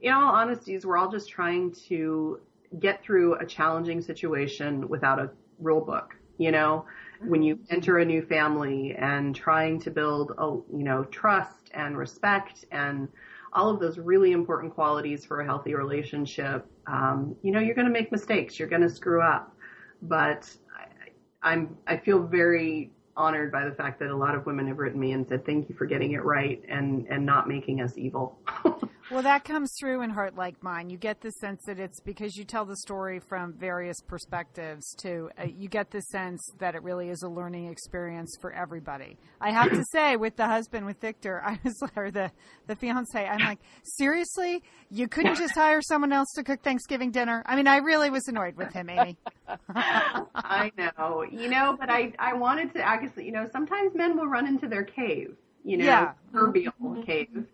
in 0.00 0.12
all 0.12 0.34
honesty, 0.34 0.78
we're 0.78 0.96
all 0.96 1.10
just 1.10 1.28
trying 1.28 1.72
to 1.88 2.40
get 2.78 3.02
through 3.02 3.34
a 3.36 3.46
challenging 3.46 4.00
situation 4.00 4.88
without 4.88 5.18
a 5.18 5.30
rule 5.58 5.80
book, 5.80 6.14
you 6.38 6.50
know? 6.50 6.84
when 7.22 7.42
you 7.42 7.58
enter 7.68 7.98
a 7.98 8.04
new 8.04 8.22
family 8.22 8.94
and 8.98 9.34
trying 9.34 9.78
to 9.80 9.90
build 9.90 10.32
a 10.38 10.46
you 10.76 10.84
know 10.84 11.04
trust 11.04 11.70
and 11.74 11.96
respect 11.96 12.64
and 12.72 13.08
all 13.52 13.68
of 13.68 13.80
those 13.80 13.98
really 13.98 14.32
important 14.32 14.72
qualities 14.72 15.24
for 15.24 15.40
a 15.40 15.44
healthy 15.44 15.74
relationship 15.74 16.66
um, 16.86 17.36
you 17.42 17.52
know 17.52 17.60
you're 17.60 17.74
going 17.74 17.86
to 17.86 17.92
make 17.92 18.10
mistakes 18.10 18.58
you're 18.58 18.68
going 18.68 18.82
to 18.82 18.88
screw 18.88 19.20
up 19.20 19.54
but 20.02 20.50
I, 20.74 21.10
i'm 21.42 21.76
i 21.86 21.96
feel 21.96 22.22
very 22.22 22.90
honored 23.16 23.52
by 23.52 23.68
the 23.68 23.74
fact 23.74 23.98
that 24.00 24.10
a 24.10 24.16
lot 24.16 24.34
of 24.34 24.46
women 24.46 24.66
have 24.68 24.78
written 24.78 24.98
me 24.98 25.12
and 25.12 25.28
said 25.28 25.44
thank 25.44 25.68
you 25.68 25.74
for 25.74 25.84
getting 25.84 26.12
it 26.12 26.24
right 26.24 26.62
and 26.68 27.06
and 27.08 27.26
not 27.26 27.48
making 27.48 27.82
us 27.82 27.98
evil 27.98 28.38
Well, 29.10 29.22
that 29.22 29.42
comes 29.42 29.72
through 29.80 30.02
in 30.02 30.10
Heart 30.10 30.36
Like 30.36 30.62
Mine. 30.62 30.88
You 30.88 30.96
get 30.96 31.20
the 31.20 31.32
sense 31.32 31.60
that 31.66 31.80
it's 31.80 31.98
because 31.98 32.36
you 32.36 32.44
tell 32.44 32.64
the 32.64 32.76
story 32.76 33.18
from 33.18 33.52
various 33.54 34.00
perspectives, 34.06 34.94
too. 34.94 35.28
Uh, 35.36 35.46
you 35.46 35.68
get 35.68 35.90
the 35.90 36.00
sense 36.00 36.40
that 36.60 36.76
it 36.76 36.82
really 36.84 37.08
is 37.08 37.24
a 37.24 37.28
learning 37.28 37.66
experience 37.66 38.36
for 38.40 38.52
everybody. 38.52 39.18
I 39.40 39.50
have 39.50 39.70
to 39.72 39.84
say, 39.92 40.14
with 40.14 40.36
the 40.36 40.46
husband, 40.46 40.86
with 40.86 41.00
Victor, 41.00 41.42
I 41.44 41.58
was, 41.64 41.82
or 41.96 42.12
the, 42.12 42.30
the 42.68 42.76
fiance, 42.76 43.26
I'm 43.26 43.40
like, 43.40 43.58
seriously? 43.82 44.62
You 44.92 45.08
couldn't 45.08 45.38
just 45.38 45.54
hire 45.56 45.82
someone 45.82 46.12
else 46.12 46.28
to 46.36 46.44
cook 46.44 46.62
Thanksgiving 46.62 47.10
dinner? 47.10 47.42
I 47.46 47.56
mean, 47.56 47.66
I 47.66 47.78
really 47.78 48.10
was 48.10 48.28
annoyed 48.28 48.54
with 48.54 48.72
him, 48.72 48.90
Amy. 48.90 49.18
I 49.74 50.70
know. 50.78 51.24
You 51.28 51.48
know, 51.48 51.76
but 51.76 51.90
I, 51.90 52.12
I 52.20 52.34
wanted 52.34 52.74
to 52.74 52.80
actually, 52.80 53.26
you 53.26 53.32
know, 53.32 53.48
sometimes 53.50 53.92
men 53.92 54.16
will 54.16 54.28
run 54.28 54.46
into 54.46 54.68
their 54.68 54.84
cave 54.84 55.34
you 55.64 55.76
know, 55.76 55.84
yeah. 55.84 56.12
proverbial 56.32 56.72
mm-hmm. 56.82 57.02
cave 57.02 57.46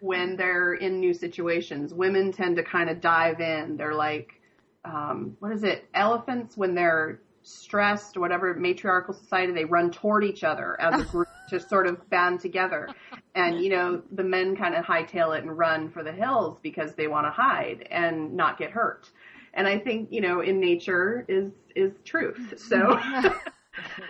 when 0.00 0.36
they're 0.36 0.74
in 0.74 1.00
new 1.00 1.14
situations. 1.14 1.92
Women 1.94 2.32
tend 2.32 2.56
to 2.56 2.62
kind 2.62 2.90
of 2.90 3.00
dive 3.00 3.40
in. 3.40 3.76
They're 3.76 3.94
like, 3.94 4.40
um, 4.84 5.36
what 5.40 5.52
is 5.52 5.64
it? 5.64 5.88
Elephants 5.94 6.56
when 6.56 6.74
they're 6.74 7.20
stressed 7.44 8.16
whatever 8.16 8.54
matriarchal 8.54 9.14
society, 9.14 9.52
they 9.52 9.64
run 9.64 9.90
toward 9.90 10.24
each 10.24 10.42
other 10.42 10.80
as 10.80 11.00
a 11.00 11.04
group 11.04 11.28
to 11.48 11.60
sort 11.60 11.86
of 11.86 12.08
band 12.10 12.40
together. 12.40 12.88
And, 13.34 13.60
you 13.60 13.70
know, 13.70 14.02
the 14.12 14.24
men 14.24 14.56
kind 14.56 14.74
of 14.74 14.84
hightail 14.84 15.36
it 15.36 15.42
and 15.44 15.56
run 15.56 15.90
for 15.90 16.02
the 16.02 16.12
hills 16.12 16.58
because 16.62 16.94
they 16.94 17.06
want 17.06 17.26
to 17.26 17.30
hide 17.30 17.86
and 17.90 18.34
not 18.34 18.58
get 18.58 18.70
hurt. 18.70 19.10
And 19.52 19.68
I 19.68 19.78
think, 19.78 20.10
you 20.10 20.20
know, 20.20 20.40
in 20.40 20.58
nature 20.58 21.24
is, 21.28 21.52
is 21.76 21.92
truth. 22.04 22.54
So 22.56 22.98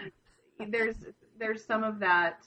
there's, 0.68 0.96
there's 1.38 1.64
some 1.64 1.82
of 1.82 1.98
that 1.98 2.44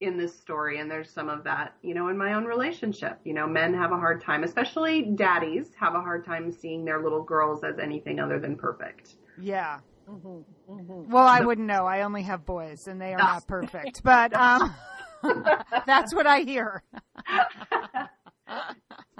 in 0.00 0.16
this 0.16 0.38
story 0.38 0.78
and 0.78 0.88
there's 0.90 1.10
some 1.10 1.28
of 1.28 1.42
that 1.42 1.74
you 1.82 1.92
know 1.92 2.08
in 2.08 2.16
my 2.16 2.34
own 2.34 2.44
relationship. 2.44 3.18
You 3.24 3.34
know 3.34 3.46
men 3.46 3.74
have 3.74 3.90
a 3.92 3.96
hard 3.96 4.22
time 4.22 4.44
especially 4.44 5.02
daddies 5.16 5.72
have 5.78 5.94
a 5.94 6.00
hard 6.00 6.24
time 6.24 6.52
seeing 6.52 6.84
their 6.84 7.02
little 7.02 7.22
girls 7.22 7.64
as 7.64 7.78
anything 7.78 8.20
other 8.20 8.38
than 8.38 8.56
perfect. 8.56 9.16
Yeah. 9.40 9.80
Mm-hmm, 10.08 10.72
mm-hmm. 10.72 11.10
well 11.10 11.26
i 11.26 11.40
wouldn't 11.40 11.66
know. 11.66 11.84
I 11.84 12.02
only 12.02 12.22
have 12.22 12.46
boys 12.46 12.86
and 12.86 13.00
they 13.00 13.12
are 13.12 13.18
not 13.18 13.46
perfect. 13.48 14.02
But 14.04 14.34
um 14.34 14.74
that's 15.86 16.14
what 16.14 16.26
i 16.26 16.40
hear. 16.40 16.82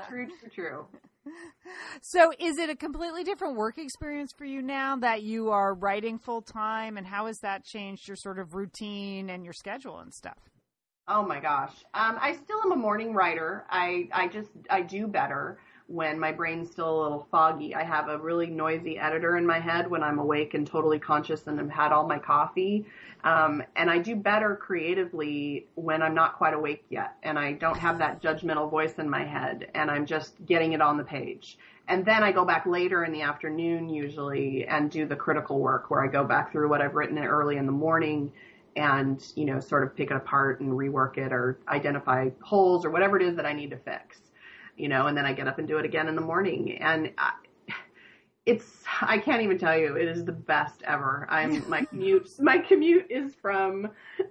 True 0.08 0.26
true 0.26 0.50
true. 0.54 0.86
So 2.00 2.32
is 2.38 2.56
it 2.56 2.70
a 2.70 2.76
completely 2.76 3.24
different 3.24 3.56
work 3.56 3.76
experience 3.76 4.32
for 4.32 4.46
you 4.46 4.62
now 4.62 4.96
that 4.96 5.22
you 5.22 5.50
are 5.50 5.74
writing 5.74 6.18
full 6.18 6.40
time 6.40 6.96
and 6.96 7.06
how 7.06 7.26
has 7.26 7.40
that 7.40 7.64
changed 7.64 8.08
your 8.08 8.16
sort 8.16 8.38
of 8.38 8.54
routine 8.54 9.28
and 9.28 9.44
your 9.44 9.52
schedule 9.52 9.98
and 9.98 10.14
stuff 10.14 10.38
Oh 11.10 11.22
my 11.22 11.40
gosh. 11.40 11.72
Um, 11.94 12.18
I 12.20 12.34
still 12.34 12.60
am 12.62 12.72
a 12.72 12.76
morning 12.76 13.14
writer. 13.14 13.64
I, 13.70 14.08
I 14.12 14.28
just, 14.28 14.50
I 14.68 14.82
do 14.82 15.06
better 15.06 15.58
when 15.86 16.20
my 16.20 16.32
brain's 16.32 16.70
still 16.70 17.00
a 17.00 17.02
little 17.02 17.26
foggy. 17.30 17.74
I 17.74 17.82
have 17.82 18.10
a 18.10 18.18
really 18.18 18.48
noisy 18.48 18.98
editor 18.98 19.38
in 19.38 19.46
my 19.46 19.58
head 19.58 19.88
when 19.90 20.02
I'm 20.02 20.18
awake 20.18 20.52
and 20.52 20.66
totally 20.66 20.98
conscious 20.98 21.46
and 21.46 21.58
have 21.58 21.70
had 21.70 21.92
all 21.92 22.06
my 22.06 22.18
coffee. 22.18 22.84
Um, 23.24 23.62
and 23.74 23.88
I 23.90 23.96
do 23.96 24.16
better 24.16 24.54
creatively 24.54 25.68
when 25.76 26.02
I'm 26.02 26.14
not 26.14 26.36
quite 26.36 26.52
awake 26.52 26.84
yet 26.90 27.16
and 27.22 27.38
I 27.38 27.52
don't 27.52 27.78
have 27.78 27.98
that 28.00 28.20
judgmental 28.20 28.70
voice 28.70 28.98
in 28.98 29.08
my 29.08 29.24
head 29.24 29.70
and 29.74 29.90
I'm 29.90 30.04
just 30.04 30.44
getting 30.44 30.74
it 30.74 30.82
on 30.82 30.98
the 30.98 31.04
page. 31.04 31.56
And 31.88 32.04
then 32.04 32.22
I 32.22 32.32
go 32.32 32.44
back 32.44 32.66
later 32.66 33.02
in 33.02 33.12
the 33.12 33.22
afternoon 33.22 33.88
usually 33.88 34.66
and 34.66 34.90
do 34.90 35.06
the 35.06 35.16
critical 35.16 35.58
work 35.58 35.90
where 35.90 36.04
I 36.04 36.08
go 36.08 36.22
back 36.22 36.52
through 36.52 36.68
what 36.68 36.82
I've 36.82 36.94
written 36.94 37.16
early 37.16 37.56
in 37.56 37.64
the 37.64 37.72
morning 37.72 38.30
and 38.76 39.32
you 39.34 39.44
know 39.44 39.60
sort 39.60 39.82
of 39.82 39.96
pick 39.96 40.10
it 40.10 40.16
apart 40.16 40.60
and 40.60 40.72
rework 40.72 41.18
it 41.18 41.32
or 41.32 41.60
identify 41.68 42.28
holes 42.42 42.84
or 42.84 42.90
whatever 42.90 43.16
it 43.16 43.22
is 43.22 43.36
that 43.36 43.46
I 43.46 43.52
need 43.52 43.70
to 43.70 43.78
fix 43.78 44.18
you 44.76 44.88
know 44.88 45.06
and 45.06 45.16
then 45.16 45.26
I 45.26 45.32
get 45.32 45.48
up 45.48 45.58
and 45.58 45.66
do 45.66 45.78
it 45.78 45.84
again 45.84 46.08
in 46.08 46.14
the 46.14 46.22
morning 46.22 46.78
and 46.80 47.12
I, 47.18 47.32
it's 48.48 48.82
I 49.02 49.18
can't 49.18 49.42
even 49.42 49.58
tell 49.58 49.76
you. 49.76 49.96
It 49.96 50.08
is 50.08 50.24
the 50.24 50.32
best 50.32 50.82
ever. 50.84 51.26
I'm 51.30 51.68
my 51.68 51.84
commute 51.84 52.30
my 52.40 52.58
commute 52.58 53.06
is 53.10 53.34
from 53.34 53.90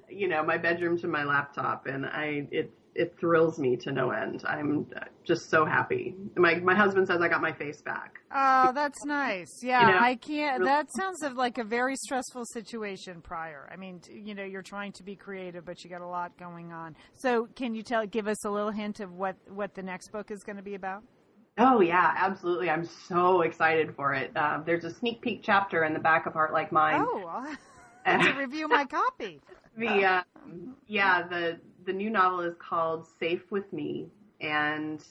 you 0.09 0.27
know 0.27 0.43
my 0.43 0.57
bedroom 0.57 0.97
to 0.99 1.07
my 1.07 1.23
laptop, 1.23 1.85
and 1.85 2.05
I 2.05 2.47
it 2.51 2.73
it 2.97 3.15
thrills 3.19 3.59
me 3.59 3.77
to 3.77 3.91
no 3.91 4.09
end. 4.09 4.43
I'm 4.47 4.87
just 5.23 5.49
so 5.49 5.65
happy. 5.65 6.15
My 6.35 6.55
my 6.55 6.75
husband 6.75 7.07
says 7.07 7.21
I 7.21 7.27
got 7.27 7.41
my 7.41 7.53
face 7.53 7.81
back. 7.81 8.19
Oh, 8.33 8.71
that's 8.73 9.05
nice. 9.05 9.47
Yeah, 9.63 9.81
You 9.81 9.93
know, 9.93 9.99
I 9.99 10.15
can't. 10.15 10.63
That 10.63 10.87
sounds 10.95 11.21
like 11.35 11.57
a 11.57 11.63
very 11.63 11.95
stressful 11.95 12.45
situation 12.45 13.21
prior. 13.21 13.69
I 13.71 13.75
mean, 13.75 14.01
you 14.09 14.33
know, 14.33 14.43
you're 14.43 14.61
trying 14.61 14.93
to 14.93 15.03
be 15.03 15.15
creative, 15.15 15.65
but 15.65 15.83
you 15.83 15.89
got 15.89 16.01
a 16.01 16.07
lot 16.07 16.37
going 16.37 16.71
on. 16.71 16.95
So, 17.15 17.47
can 17.55 17.75
you 17.75 17.83
tell, 17.83 18.05
give 18.05 18.27
us 18.27 18.45
a 18.45 18.49
little 18.49 18.71
hint 18.71 18.99
of 18.99 19.11
what 19.13 19.35
what 19.49 19.75
the 19.75 19.83
next 19.83 20.11
book 20.11 20.31
is 20.31 20.43
going 20.43 20.57
to 20.57 20.63
be 20.63 20.75
about? 20.75 21.03
Oh 21.57 21.81
yeah, 21.81 22.13
absolutely. 22.17 22.69
I'm 22.69 22.87
so 23.07 23.41
excited 23.41 23.95
for 23.95 24.13
it. 24.13 24.31
Uh, 24.35 24.61
there's 24.65 24.83
a 24.85 24.93
sneak 24.93 25.21
peek 25.21 25.41
chapter 25.43 25.83
in 25.83 25.93
the 25.93 25.99
back 25.99 26.25
of 26.25 26.33
Heart 26.33 26.53
Like 26.53 26.71
Mine. 26.71 27.03
Oh, 27.05 27.55
to 28.05 28.33
review 28.37 28.67
my 28.67 28.85
copy. 28.85 29.41
the 29.77 30.03
uh, 30.03 30.21
yeah 30.87 31.27
the 31.27 31.59
the 31.87 31.93
new 31.93 32.11
novel 32.11 32.41
is 32.41 32.53
called 32.59 33.07
Safe 33.19 33.49
with 33.49 33.71
Me, 33.73 34.07
and 34.41 35.03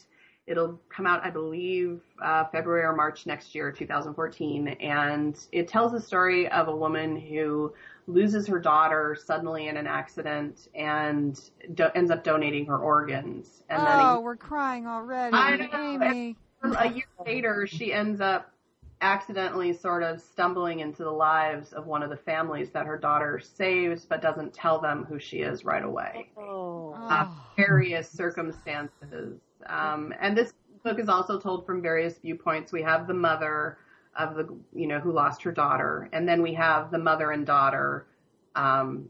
it'll 0.46 0.78
come 0.88 1.06
out 1.06 1.24
I 1.24 1.30
believe 1.30 2.00
uh, 2.22 2.44
February 2.52 2.82
or 2.84 2.94
March 2.94 3.26
next 3.26 3.54
year, 3.54 3.72
2014, 3.72 4.68
and 4.68 5.36
it 5.50 5.66
tells 5.66 5.90
the 5.90 6.00
story 6.00 6.48
of 6.48 6.68
a 6.68 6.76
woman 6.76 7.16
who 7.16 7.72
loses 8.06 8.46
her 8.46 8.60
daughter 8.60 9.16
suddenly 9.20 9.66
in 9.66 9.76
an 9.76 9.88
accident 9.88 10.68
and 10.76 11.40
do- 11.74 11.88
ends 11.96 12.12
up 12.12 12.22
donating 12.22 12.66
her 12.66 12.78
organs, 12.78 13.62
and 13.68 13.84
then 13.84 13.98
Oh, 14.00 14.18
a 14.18 14.20
we're 14.20 14.36
crying 14.36 14.86
already, 14.86 15.34
I 15.34 15.56
know. 15.56 16.04
Amy. 16.04 16.36
a 16.62 16.88
year 16.92 17.06
later, 17.24 17.66
she 17.66 17.92
ends 17.92 18.20
up 18.20 18.52
accidentally 19.00 19.72
sort 19.72 20.02
of 20.02 20.20
stumbling 20.20 20.80
into 20.80 21.04
the 21.04 21.10
lives 21.10 21.72
of 21.72 21.86
one 21.86 22.02
of 22.02 22.10
the 22.10 22.16
families 22.16 22.70
that 22.70 22.86
her 22.86 22.96
daughter 22.96 23.38
saves, 23.38 24.04
but 24.06 24.22
doesn't 24.22 24.54
tell 24.54 24.80
them 24.80 25.04
who 25.04 25.18
she 25.18 25.38
is 25.38 25.64
right 25.64 25.84
away. 25.84 26.30
Oh. 26.36 26.94
Uh, 26.98 27.26
various 27.56 28.10
circumstances. 28.10 29.38
Um, 29.66 30.14
and 30.20 30.36
this 30.36 30.52
book 30.82 30.98
is 30.98 31.08
also 31.08 31.38
told 31.38 31.66
from 31.66 31.82
various 31.82 32.18
viewpoints. 32.18 32.72
We 32.72 32.82
have 32.82 33.06
the 33.06 33.14
mother 33.14 33.78
of 34.18 34.34
the, 34.34 34.48
you 34.72 34.86
know, 34.86 34.98
who 34.98 35.12
lost 35.12 35.42
her 35.42 35.52
daughter, 35.52 36.08
and 36.12 36.26
then 36.26 36.40
we 36.40 36.54
have 36.54 36.90
the 36.90 36.98
mother 36.98 37.32
and 37.32 37.44
daughter, 37.44 38.06
um, 38.54 39.08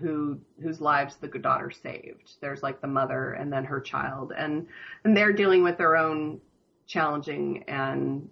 who 0.00 0.38
whose 0.62 0.80
lives 0.80 1.16
the 1.16 1.28
good 1.28 1.42
daughter 1.42 1.70
saved. 1.70 2.32
There's 2.40 2.62
like 2.62 2.80
the 2.80 2.86
mother 2.86 3.32
and 3.32 3.52
then 3.52 3.64
her 3.64 3.80
child, 3.80 4.32
and 4.36 4.66
and 5.04 5.16
they're 5.16 5.32
dealing 5.32 5.62
with 5.62 5.76
their 5.76 5.96
own 5.96 6.40
challenging 6.86 7.64
and 7.68 8.28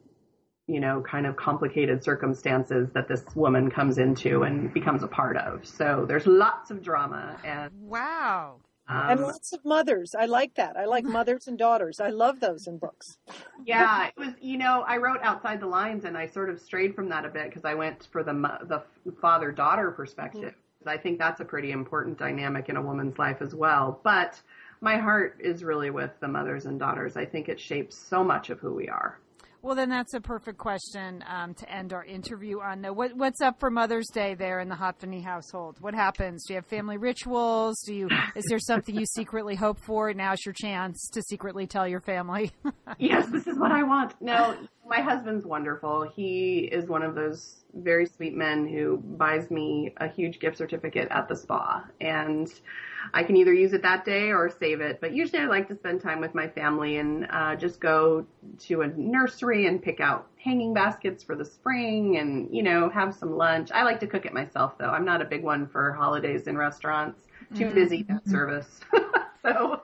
you 0.67 0.81
know 0.81 1.01
kind 1.03 1.27
of 1.27 1.37
complicated 1.37 2.03
circumstances 2.03 2.89
that 2.93 3.09
this 3.09 3.25
woman 3.35 3.71
comes 3.71 3.99
into 3.99 4.43
and 4.43 4.73
becomes 4.75 5.03
a 5.03 5.09
part 5.09 5.37
of. 5.37 5.67
So 5.67 6.05
there's 6.07 6.27
lots 6.27 6.71
of 6.71 6.83
drama 6.83 7.37
and 7.45 7.71
Wow. 7.81 8.57
and 8.89 9.21
um, 9.21 9.27
lots 9.27 9.53
of 9.53 9.65
mothers. 9.65 10.15
I 10.15 10.27
like 10.27 10.55
that. 10.57 10.77
I 10.77 10.85
like 10.87 11.05
mothers 11.05 11.47
and 11.47 11.57
daughters. 11.59 12.01
I 12.01 12.11
love 12.11 12.41
those 12.41 12.67
in 12.67 12.79
books. 12.79 13.19
yeah, 13.65 14.07
it 14.09 14.15
was. 14.17 14.35
You 14.41 14.59
know, 14.59 14.83
I 14.87 14.97
wrote 14.99 15.21
outside 15.23 15.61
the 15.61 15.67
lines, 15.67 16.05
and 16.05 16.17
I 16.17 16.27
sort 16.27 16.51
of 16.51 16.61
strayed 16.61 16.95
from 16.95 17.09
that 17.11 17.25
a 17.25 17.29
bit 17.29 17.45
because 17.49 17.65
I 17.65 17.75
went 17.75 18.09
for 18.13 18.23
the 18.23 18.33
the 18.69 18.83
father 19.21 19.53
daughter 19.53 19.91
perspective. 19.91 20.55
'Cause 20.79 20.89
I 20.93 20.99
think 20.99 21.19
that's 21.19 21.41
a 21.41 21.45
pretty 21.45 21.73
important 21.73 22.19
dynamic 22.19 22.69
in 22.69 22.77
a 22.77 22.83
woman's 22.83 23.19
life 23.19 23.39
as 23.41 23.55
well. 23.55 23.99
But 24.05 24.41
my 24.81 24.99
heart 24.99 25.37
is 25.41 25.65
really 25.65 25.91
with 25.91 26.11
the 26.21 26.29
mothers 26.29 26.67
and 26.67 26.79
daughters. 26.79 27.17
I 27.17 27.25
think 27.25 27.49
it 27.49 27.59
shapes 27.59 27.97
so 27.97 28.23
much 28.23 28.51
of 28.51 28.61
who 28.61 28.73
we 28.75 28.89
are. 28.89 29.19
Well, 29.67 29.75
then 29.75 29.91
that's 29.91 30.15
a 30.15 30.21
perfect 30.21 30.59
question 30.59 31.25
um, 31.29 31.53
to 31.55 31.69
end 31.69 31.93
our 31.93 32.05
interview 32.05 32.61
on. 32.61 32.83
Though, 32.83 32.93
what, 32.93 33.17
what's 33.17 33.41
up 33.41 33.59
for 33.59 33.69
Mother's 33.69 34.07
Day 34.07 34.35
there 34.35 34.61
in 34.61 34.69
the 34.69 34.77
Hatvany 34.77 35.25
household? 35.25 35.79
What 35.81 35.93
happens? 35.93 36.47
Do 36.47 36.53
you 36.53 36.59
have 36.59 36.67
family 36.67 36.99
rituals? 36.99 37.83
Do 37.85 37.93
you? 37.93 38.09
Is 38.37 38.45
there 38.49 38.61
something 38.61 38.95
you 38.95 39.07
secretly 39.07 39.57
hope 39.57 39.81
for? 39.81 40.15
Now's 40.15 40.39
your 40.47 40.53
chance 40.53 41.11
to 41.15 41.21
secretly 41.21 41.67
tell 41.67 41.89
your 41.89 42.01
family. 42.01 42.53
yes, 43.01 43.29
this 43.33 43.49
is 43.49 43.59
what 43.59 43.73
I 43.73 43.83
want. 43.83 44.15
No, 44.21 44.57
my 44.88 45.01
husband's 45.01 45.44
wonderful. 45.44 46.03
He 46.03 46.59
is 46.61 46.88
one 46.88 47.03
of 47.03 47.14
those 47.14 47.64
very 47.75 48.07
sweet 48.07 48.35
men 48.35 48.66
who 48.66 48.96
buys 48.96 49.51
me 49.51 49.92
a 49.99 50.09
huge 50.09 50.38
gift 50.38 50.57
certificate 50.57 51.09
at 51.11 51.29
the 51.29 51.37
spa. 51.37 51.85
And 52.01 52.53
I 53.12 53.22
can 53.22 53.37
either 53.37 53.53
use 53.53 53.72
it 53.72 53.83
that 53.83 54.05
day 54.05 54.31
or 54.31 54.49
save 54.49 54.81
it. 54.81 55.01
But 55.01 55.12
usually 55.12 55.42
I 55.42 55.46
like 55.46 55.68
to 55.68 55.75
spend 55.75 56.01
time 56.01 56.20
with 56.20 56.35
my 56.35 56.49
family 56.49 56.99
and 56.99 57.27
uh, 57.31 57.57
just 57.57 57.81
go 57.81 58.27
to 58.61 58.83
a 58.83 58.88
nursery 58.88 59.66
and 59.66 59.83
pick 59.83 60.01
out 60.01 60.29
hanging 60.37 60.72
baskets 60.72 61.22
for 61.22 61.35
the 61.35 61.44
spring 61.44 62.16
and, 62.18 62.55
you 62.55 62.62
know, 62.62 62.88
have 62.88 63.14
some 63.14 63.37
lunch. 63.37 63.70
I 63.72 63.83
like 63.83 64.01
to 64.01 64.07
cook 64.07 64.25
it 64.25 64.33
myself, 64.33 64.79
though. 64.79 64.90
I'm 64.90 65.05
not 65.05 65.20
a 65.20 65.27
big 65.27 65.42
one 65.42 65.66
for 65.66 65.92
holidays 65.92 66.46
in 66.46 66.57
restaurants. 66.57 67.22
Too 67.55 67.70
busy 67.70 68.03
that 68.05 68.27
service. 68.27 68.81
so, 69.42 69.83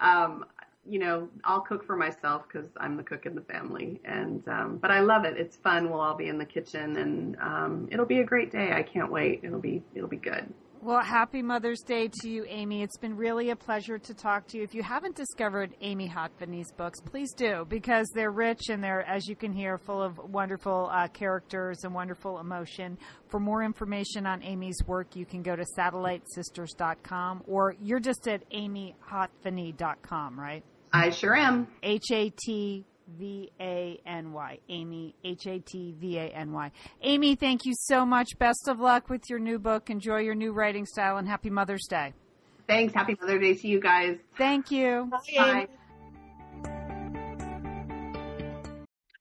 um, 0.00 0.44
you 0.86 0.98
know, 0.98 1.28
I'll 1.44 1.60
cook 1.60 1.86
for 1.86 1.96
myself 1.96 2.42
because 2.46 2.68
I'm 2.76 2.96
the 2.96 3.02
cook 3.02 3.26
in 3.26 3.34
the 3.34 3.42
family. 3.42 4.00
And 4.04 4.46
um, 4.48 4.78
but 4.80 4.90
I 4.90 5.00
love 5.00 5.24
it. 5.24 5.36
It's 5.36 5.56
fun. 5.56 5.90
We'll 5.90 6.00
all 6.00 6.16
be 6.16 6.28
in 6.28 6.38
the 6.38 6.44
kitchen, 6.44 6.96
and 6.96 7.36
um, 7.40 7.88
it'll 7.90 8.06
be 8.06 8.20
a 8.20 8.24
great 8.24 8.52
day. 8.52 8.72
I 8.72 8.82
can't 8.82 9.10
wait. 9.10 9.40
It'll 9.42 9.60
be 9.60 9.82
it'll 9.94 10.08
be 10.08 10.16
good. 10.16 10.52
Well, 10.84 11.02
happy 11.02 11.40
Mother's 11.40 11.80
Day 11.80 12.10
to 12.20 12.28
you, 12.28 12.44
Amy. 12.46 12.82
It's 12.82 12.98
been 12.98 13.16
really 13.16 13.48
a 13.48 13.56
pleasure 13.56 13.96
to 13.96 14.12
talk 14.12 14.46
to 14.48 14.58
you. 14.58 14.64
If 14.64 14.74
you 14.74 14.82
haven't 14.82 15.16
discovered 15.16 15.74
Amy 15.80 16.06
Hatvany's 16.06 16.70
books, 16.72 17.00
please 17.00 17.32
do 17.32 17.64
because 17.66 18.06
they're 18.14 18.30
rich 18.30 18.68
and 18.68 18.84
they're, 18.84 19.00
as 19.00 19.26
you 19.26 19.34
can 19.34 19.50
hear, 19.50 19.78
full 19.78 20.02
of 20.02 20.18
wonderful 20.18 20.90
uh, 20.92 21.08
characters 21.08 21.84
and 21.84 21.94
wonderful 21.94 22.38
emotion. 22.38 22.98
For 23.28 23.40
more 23.40 23.62
information 23.62 24.26
on 24.26 24.42
Amy's 24.42 24.76
work, 24.86 25.16
you 25.16 25.24
can 25.24 25.42
go 25.42 25.56
to 25.56 25.64
satellitesisters.com 25.74 27.44
or 27.46 27.74
you're 27.80 27.98
just 27.98 28.28
at 28.28 28.42
amyhatvany.com, 28.50 30.38
right? 30.38 30.64
I 30.94 31.10
sure 31.10 31.34
am. 31.34 31.66
H 31.82 32.12
A 32.12 32.30
T 32.30 32.84
V 33.18 33.50
A 33.60 34.00
N 34.06 34.32
Y. 34.32 34.58
Amy, 34.68 35.16
H 35.24 35.46
A 35.48 35.58
T 35.58 35.92
V 35.98 36.18
A 36.18 36.28
N 36.28 36.52
Y. 36.52 36.70
Amy, 37.02 37.34
thank 37.34 37.64
you 37.64 37.72
so 37.74 38.06
much. 38.06 38.38
Best 38.38 38.68
of 38.68 38.78
luck 38.78 39.10
with 39.10 39.28
your 39.28 39.40
new 39.40 39.58
book. 39.58 39.90
Enjoy 39.90 40.18
your 40.18 40.36
new 40.36 40.52
writing 40.52 40.86
style 40.86 41.16
and 41.16 41.26
happy 41.26 41.50
Mother's 41.50 41.86
Day. 41.90 42.14
Thanks. 42.68 42.94
Happy 42.94 43.16
Mother's 43.20 43.40
Day 43.40 43.54
to 43.54 43.68
you 43.68 43.80
guys. 43.80 44.18
Thank 44.38 44.70
you. 44.70 45.10
Bye. 45.36 45.66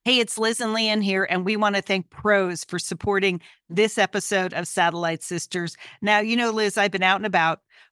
Hey, 0.06 0.20
it's 0.20 0.38
Liz 0.38 0.60
and 0.60 0.74
Lian 0.74 1.02
here, 1.02 1.24
and 1.24 1.46
we 1.46 1.56
want 1.56 1.76
to 1.76 1.82
thank 1.82 2.10
Prose 2.10 2.66
for 2.66 2.78
supporting 2.78 3.40
this 3.70 3.98
episode 3.98 4.54
of 4.54 4.68
Satellite 4.68 5.24
Sisters. 5.24 5.76
Now, 6.02 6.20
you 6.20 6.36
know, 6.36 6.52
Liz, 6.52 6.78
I've 6.78 6.92
been 6.92 7.04
out 7.04 7.16
and 7.16 7.26
about 7.26 7.62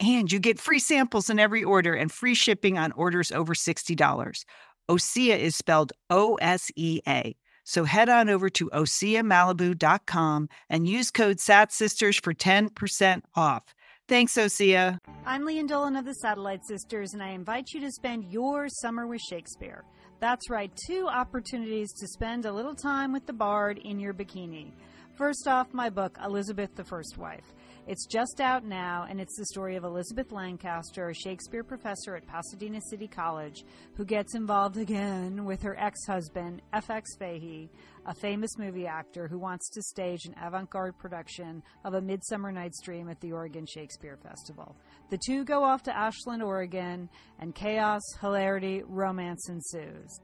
And 0.00 0.32
you 0.32 0.40
get 0.40 0.58
free 0.58 0.78
samples 0.78 1.28
in 1.28 1.38
every 1.38 1.62
order 1.62 1.94
and 1.94 2.10
free 2.10 2.34
shipping 2.34 2.78
on 2.78 2.92
orders 2.92 3.30
over 3.30 3.54
$60. 3.54 4.44
OSEA 4.90 5.38
is 5.38 5.54
spelled 5.54 5.92
O 6.08 6.36
S 6.36 6.70
E 6.74 7.00
A. 7.06 7.36
So 7.64 7.84
head 7.84 8.08
on 8.08 8.28
over 8.28 8.48
to 8.50 8.70
OSEAMalibu.com 8.70 10.48
and 10.68 10.88
use 10.88 11.10
code 11.10 11.36
SATSisters 11.36 12.20
for 12.22 12.34
10% 12.34 13.22
off. 13.36 13.62
Thanks, 14.08 14.34
Osea. 14.34 14.98
I'm 15.24 15.42
Lian 15.42 15.68
Dolan 15.68 15.94
of 15.94 16.04
the 16.04 16.14
Satellite 16.14 16.66
Sisters, 16.66 17.12
and 17.12 17.22
I 17.22 17.28
invite 17.28 17.72
you 17.72 17.80
to 17.82 17.92
spend 17.92 18.32
your 18.32 18.68
summer 18.68 19.06
with 19.06 19.20
Shakespeare. 19.20 19.84
That's 20.18 20.50
right, 20.50 20.72
two 20.88 21.06
opportunities 21.06 21.92
to 21.92 22.08
spend 22.08 22.44
a 22.44 22.52
little 22.52 22.74
time 22.74 23.12
with 23.12 23.26
the 23.26 23.32
bard 23.32 23.78
in 23.78 24.00
your 24.00 24.12
bikini. 24.12 24.72
First 25.14 25.46
off, 25.46 25.72
my 25.72 25.90
book, 25.90 26.18
Elizabeth 26.24 26.74
the 26.74 26.82
First 26.82 27.18
Wife. 27.18 27.52
It's 27.86 28.06
just 28.06 28.40
out 28.40 28.64
now, 28.64 29.06
and 29.08 29.20
it's 29.20 29.36
the 29.36 29.46
story 29.46 29.74
of 29.74 29.84
Elizabeth 29.84 30.30
Lancaster, 30.30 31.08
a 31.08 31.14
Shakespeare 31.14 31.64
professor 31.64 32.14
at 32.14 32.26
Pasadena 32.26 32.80
City 32.90 33.08
College, 33.08 33.64
who 33.96 34.04
gets 34.04 34.34
involved 34.34 34.76
again 34.76 35.44
with 35.44 35.62
her 35.62 35.78
ex 35.78 35.98
husband, 36.06 36.62
F.X. 36.72 37.16
Fahey, 37.18 37.70
a 38.06 38.14
famous 38.14 38.58
movie 38.58 38.86
actor 38.86 39.26
who 39.26 39.38
wants 39.38 39.70
to 39.70 39.82
stage 39.82 40.26
an 40.26 40.34
avant 40.40 40.70
garde 40.70 40.96
production 40.98 41.62
of 41.84 41.94
A 41.94 42.00
Midsummer 42.00 42.52
Night's 42.52 42.80
Dream 42.82 43.08
at 43.08 43.20
the 43.20 43.32
Oregon 43.32 43.66
Shakespeare 43.66 44.18
Festival. 44.22 44.76
The 45.10 45.18
two 45.26 45.44
go 45.44 45.64
off 45.64 45.82
to 45.84 45.96
Ashland, 45.96 46.42
Oregon, 46.42 47.08
and 47.38 47.54
chaos, 47.54 48.02
hilarity, 48.20 48.82
romance 48.86 49.48
ensues. 49.48 50.20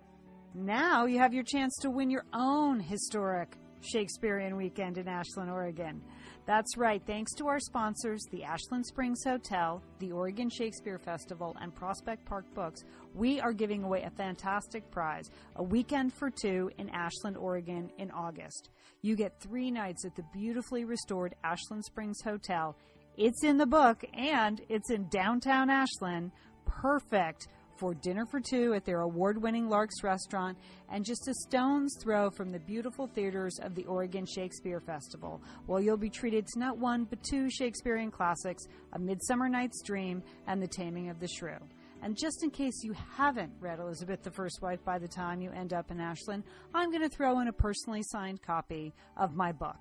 Now 0.54 1.06
you 1.06 1.18
have 1.18 1.34
your 1.34 1.44
chance 1.44 1.76
to 1.82 1.90
win 1.90 2.10
your 2.10 2.24
own 2.32 2.80
historic 2.80 3.56
Shakespearean 3.80 4.56
weekend 4.56 4.98
in 4.98 5.08
Ashland, 5.08 5.50
Oregon. 5.50 6.02
That's 6.46 6.76
right. 6.76 7.02
Thanks 7.06 7.34
to 7.34 7.48
our 7.48 7.58
sponsors, 7.58 8.22
the 8.30 8.44
Ashland 8.44 8.86
Springs 8.86 9.24
Hotel, 9.24 9.82
the 9.98 10.12
Oregon 10.12 10.48
Shakespeare 10.48 10.98
Festival, 10.98 11.56
and 11.60 11.74
Prospect 11.74 12.24
Park 12.24 12.44
Books, 12.54 12.82
we 13.14 13.40
are 13.40 13.52
giving 13.52 13.82
away 13.82 14.02
a 14.02 14.10
fantastic 14.10 14.88
prize 14.90 15.30
a 15.56 15.62
weekend 15.62 16.12
for 16.12 16.30
two 16.30 16.70
in 16.78 16.88
Ashland, 16.90 17.36
Oregon 17.36 17.90
in 17.98 18.10
August. 18.10 18.70
You 19.02 19.16
get 19.16 19.40
three 19.40 19.70
nights 19.70 20.04
at 20.04 20.14
the 20.14 20.24
beautifully 20.32 20.84
restored 20.84 21.34
Ashland 21.42 21.84
Springs 21.84 22.20
Hotel. 22.22 22.76
It's 23.16 23.44
in 23.44 23.56
the 23.56 23.66
book 23.66 24.04
and 24.14 24.60
it's 24.68 24.90
in 24.90 25.08
downtown 25.08 25.70
Ashland. 25.70 26.32
Perfect 26.66 27.48
for 27.76 27.94
dinner 27.94 28.26
for 28.26 28.40
two 28.40 28.74
at 28.74 28.84
their 28.84 29.00
award 29.00 29.40
winning 29.40 29.68
Lark's 29.68 30.02
restaurant 30.02 30.56
and 30.90 31.04
just 31.04 31.28
a 31.28 31.34
stone's 31.48 31.96
throw 32.02 32.30
from 32.30 32.50
the 32.50 32.58
beautiful 32.58 33.06
theaters 33.06 33.58
of 33.62 33.74
the 33.74 33.84
Oregon 33.84 34.26
Shakespeare 34.26 34.80
Festival, 34.80 35.42
while 35.66 35.80
you'll 35.80 35.96
be 35.96 36.10
treated 36.10 36.46
to 36.46 36.58
not 36.58 36.78
one 36.78 37.04
but 37.04 37.22
two 37.22 37.50
Shakespearean 37.50 38.10
classics 38.10 38.64
A 38.92 38.98
Midsummer 38.98 39.48
Night's 39.48 39.82
Dream 39.82 40.22
and 40.46 40.62
The 40.62 40.68
Taming 40.68 41.10
of 41.10 41.20
the 41.20 41.28
Shrew. 41.28 41.58
And 42.02 42.16
just 42.16 42.44
in 42.44 42.50
case 42.50 42.84
you 42.84 42.94
haven't 43.16 43.52
read 43.58 43.80
Elizabeth 43.80 44.22
the 44.22 44.30
First 44.30 44.60
Wife 44.62 44.84
by 44.84 44.98
the 44.98 45.08
time 45.08 45.40
you 45.40 45.50
end 45.50 45.72
up 45.72 45.90
in 45.90 46.00
Ashland, 46.00 46.44
I'm 46.74 46.90
going 46.90 47.02
to 47.02 47.08
throw 47.08 47.40
in 47.40 47.48
a 47.48 47.52
personally 47.52 48.02
signed 48.02 48.42
copy 48.42 48.92
of 49.16 49.34
my 49.34 49.52
book. 49.52 49.78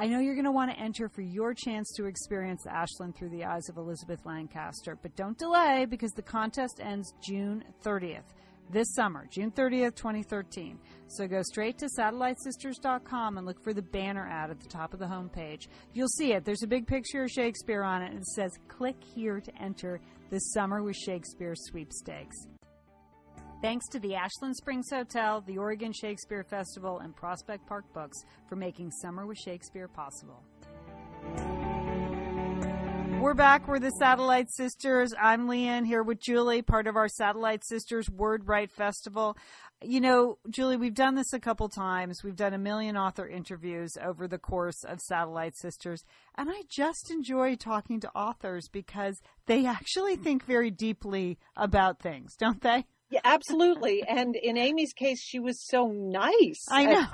I 0.00 0.06
know 0.06 0.20
you're 0.20 0.36
going 0.36 0.44
to 0.44 0.52
want 0.52 0.70
to 0.70 0.78
enter 0.78 1.08
for 1.08 1.22
your 1.22 1.52
chance 1.52 1.92
to 1.96 2.04
experience 2.04 2.64
Ashland 2.68 3.16
through 3.16 3.30
the 3.30 3.44
eyes 3.44 3.68
of 3.68 3.78
Elizabeth 3.78 4.24
Lancaster, 4.24 4.96
but 5.02 5.16
don't 5.16 5.36
delay 5.36 5.86
because 5.90 6.12
the 6.12 6.22
contest 6.22 6.80
ends 6.80 7.12
June 7.20 7.64
30th 7.82 8.22
this 8.70 8.94
summer, 8.94 9.26
June 9.28 9.50
30th, 9.50 9.96
2013. 9.96 10.78
So 11.08 11.26
go 11.26 11.42
straight 11.42 11.78
to 11.78 11.88
satellitesisters.com 11.98 13.38
and 13.38 13.46
look 13.46 13.60
for 13.64 13.74
the 13.74 13.82
banner 13.82 14.28
ad 14.30 14.50
at 14.50 14.60
the 14.60 14.68
top 14.68 14.92
of 14.92 15.00
the 15.00 15.06
homepage. 15.06 15.66
You'll 15.94 16.06
see 16.06 16.32
it. 16.32 16.44
There's 16.44 16.62
a 16.62 16.68
big 16.68 16.86
picture 16.86 17.24
of 17.24 17.30
Shakespeare 17.30 17.82
on 17.82 18.02
it, 18.02 18.10
and 18.10 18.20
it 18.20 18.26
says, 18.26 18.52
Click 18.68 18.96
here 19.16 19.40
to 19.40 19.52
enter 19.60 20.00
the 20.30 20.38
Summer 20.38 20.80
with 20.82 20.96
Shakespeare 20.96 21.54
sweepstakes. 21.56 22.36
Thanks 23.60 23.88
to 23.88 23.98
the 23.98 24.14
Ashland 24.14 24.54
Springs 24.54 24.88
Hotel, 24.88 25.42
the 25.44 25.58
Oregon 25.58 25.92
Shakespeare 25.92 26.44
Festival, 26.44 27.00
and 27.00 27.14
Prospect 27.14 27.66
Park 27.66 27.92
Books 27.92 28.16
for 28.48 28.54
making 28.54 28.92
Summer 28.92 29.26
with 29.26 29.36
Shakespeare 29.36 29.88
possible. 29.88 30.44
We're 33.20 33.34
back. 33.34 33.66
We're 33.66 33.80
the 33.80 33.90
Satellite 33.98 34.48
Sisters. 34.48 35.12
I'm 35.20 35.48
Lian 35.48 35.84
here 35.84 36.04
with 36.04 36.20
Julie, 36.20 36.62
part 36.62 36.86
of 36.86 36.94
our 36.94 37.08
Satellite 37.08 37.66
Sisters 37.66 38.08
WordWrite 38.08 38.70
Festival. 38.70 39.36
You 39.82 40.00
know, 40.00 40.38
Julie, 40.48 40.76
we've 40.76 40.94
done 40.94 41.16
this 41.16 41.32
a 41.32 41.40
couple 41.40 41.68
times. 41.68 42.22
We've 42.22 42.36
done 42.36 42.54
a 42.54 42.58
million 42.58 42.96
author 42.96 43.26
interviews 43.26 43.90
over 44.00 44.28
the 44.28 44.38
course 44.38 44.84
of 44.84 45.00
Satellite 45.00 45.56
Sisters. 45.56 46.04
And 46.36 46.48
I 46.48 46.62
just 46.70 47.10
enjoy 47.10 47.56
talking 47.56 47.98
to 48.00 48.10
authors 48.14 48.68
because 48.68 49.20
they 49.46 49.66
actually 49.66 50.14
think 50.14 50.44
very 50.44 50.70
deeply 50.70 51.38
about 51.56 51.98
things, 51.98 52.36
don't 52.36 52.60
they? 52.60 52.84
Yeah, 53.10 53.20
absolutely. 53.24 54.02
and 54.06 54.36
in 54.36 54.56
Amy's 54.56 54.92
case, 54.92 55.22
she 55.22 55.38
was 55.38 55.60
so 55.64 55.88
nice. 55.88 56.64
I 56.70 56.84
know. 56.84 57.06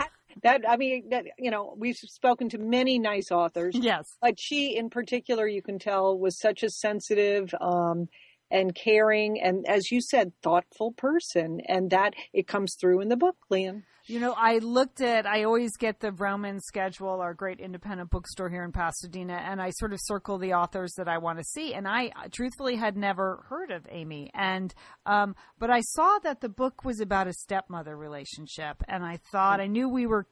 That 0.43 0.63
I 0.69 0.77
mean, 0.77 1.11
that, 1.11 1.27
you 1.39 1.51
know, 1.51 1.75
we've 1.77 1.97
spoken 1.97 2.49
to 2.51 2.59
many 2.59 2.99
nice 2.99 3.31
authors. 3.31 3.77
Yes. 3.77 4.17
But 4.21 4.41
she, 4.41 4.77
in 4.77 4.91
particular, 4.91 5.47
you 5.47 5.63
can 5.63 5.79
tell, 5.79 6.19
was 6.19 6.39
such 6.39 6.65
a 6.65 6.71
sensitive 6.71 7.55
um, 7.61 8.09
and 8.55 8.73
caring, 8.73 9.41
and 9.43 9.67
as 9.67 9.91
you 9.91 10.01
said, 10.01 10.33
thoughtful 10.41 10.93
person, 10.93 11.61
and 11.67 11.91
that 11.91 12.15
it 12.33 12.47
comes 12.47 12.77
through 12.81 13.01
in 13.01 13.09
the 13.09 13.17
book, 13.17 13.37
Lian. 13.51 13.83
You 14.07 14.21
know, 14.21 14.35
I 14.37 14.59
looked 14.59 15.01
at, 15.01 15.27
I 15.27 15.43
always 15.43 15.77
get 15.77 15.99
the 15.99 16.11
Vroman 16.11 16.61
schedule, 16.61 17.21
our 17.21 17.35
great 17.35 17.59
independent 17.59 18.11
bookstore 18.11 18.49
here 18.51 18.63
in 18.63 18.71
Pasadena, 18.71 19.33
and 19.33 19.61
I 19.61 19.71
sort 19.71 19.93
of 19.93 19.99
circle 20.03 20.39
the 20.39 20.53
authors 20.53 20.93
that 20.99 21.09
I 21.09 21.19
want 21.19 21.39
to 21.39 21.45
see. 21.45 21.75
And 21.75 21.89
I 21.89 22.13
truthfully 22.31 22.77
had 22.77 22.97
never 22.97 23.45
heard 23.49 23.71
of 23.71 23.87
Amy. 23.91 24.31
And, 24.35 24.73
um, 25.05 25.35
but 25.59 25.71
I 25.71 25.81
saw 25.81 26.19
that 26.23 26.41
the 26.41 26.51
book 26.51 26.85
was 26.85 27.01
about 27.01 27.29
a 27.29 27.33
stepmother 27.33 27.97
relationship. 27.97 28.85
And 28.87 29.03
I 29.03 29.19
thought, 29.33 29.61
I 29.61 29.67
knew 29.67 29.89
we 29.89 30.07
were 30.07 30.27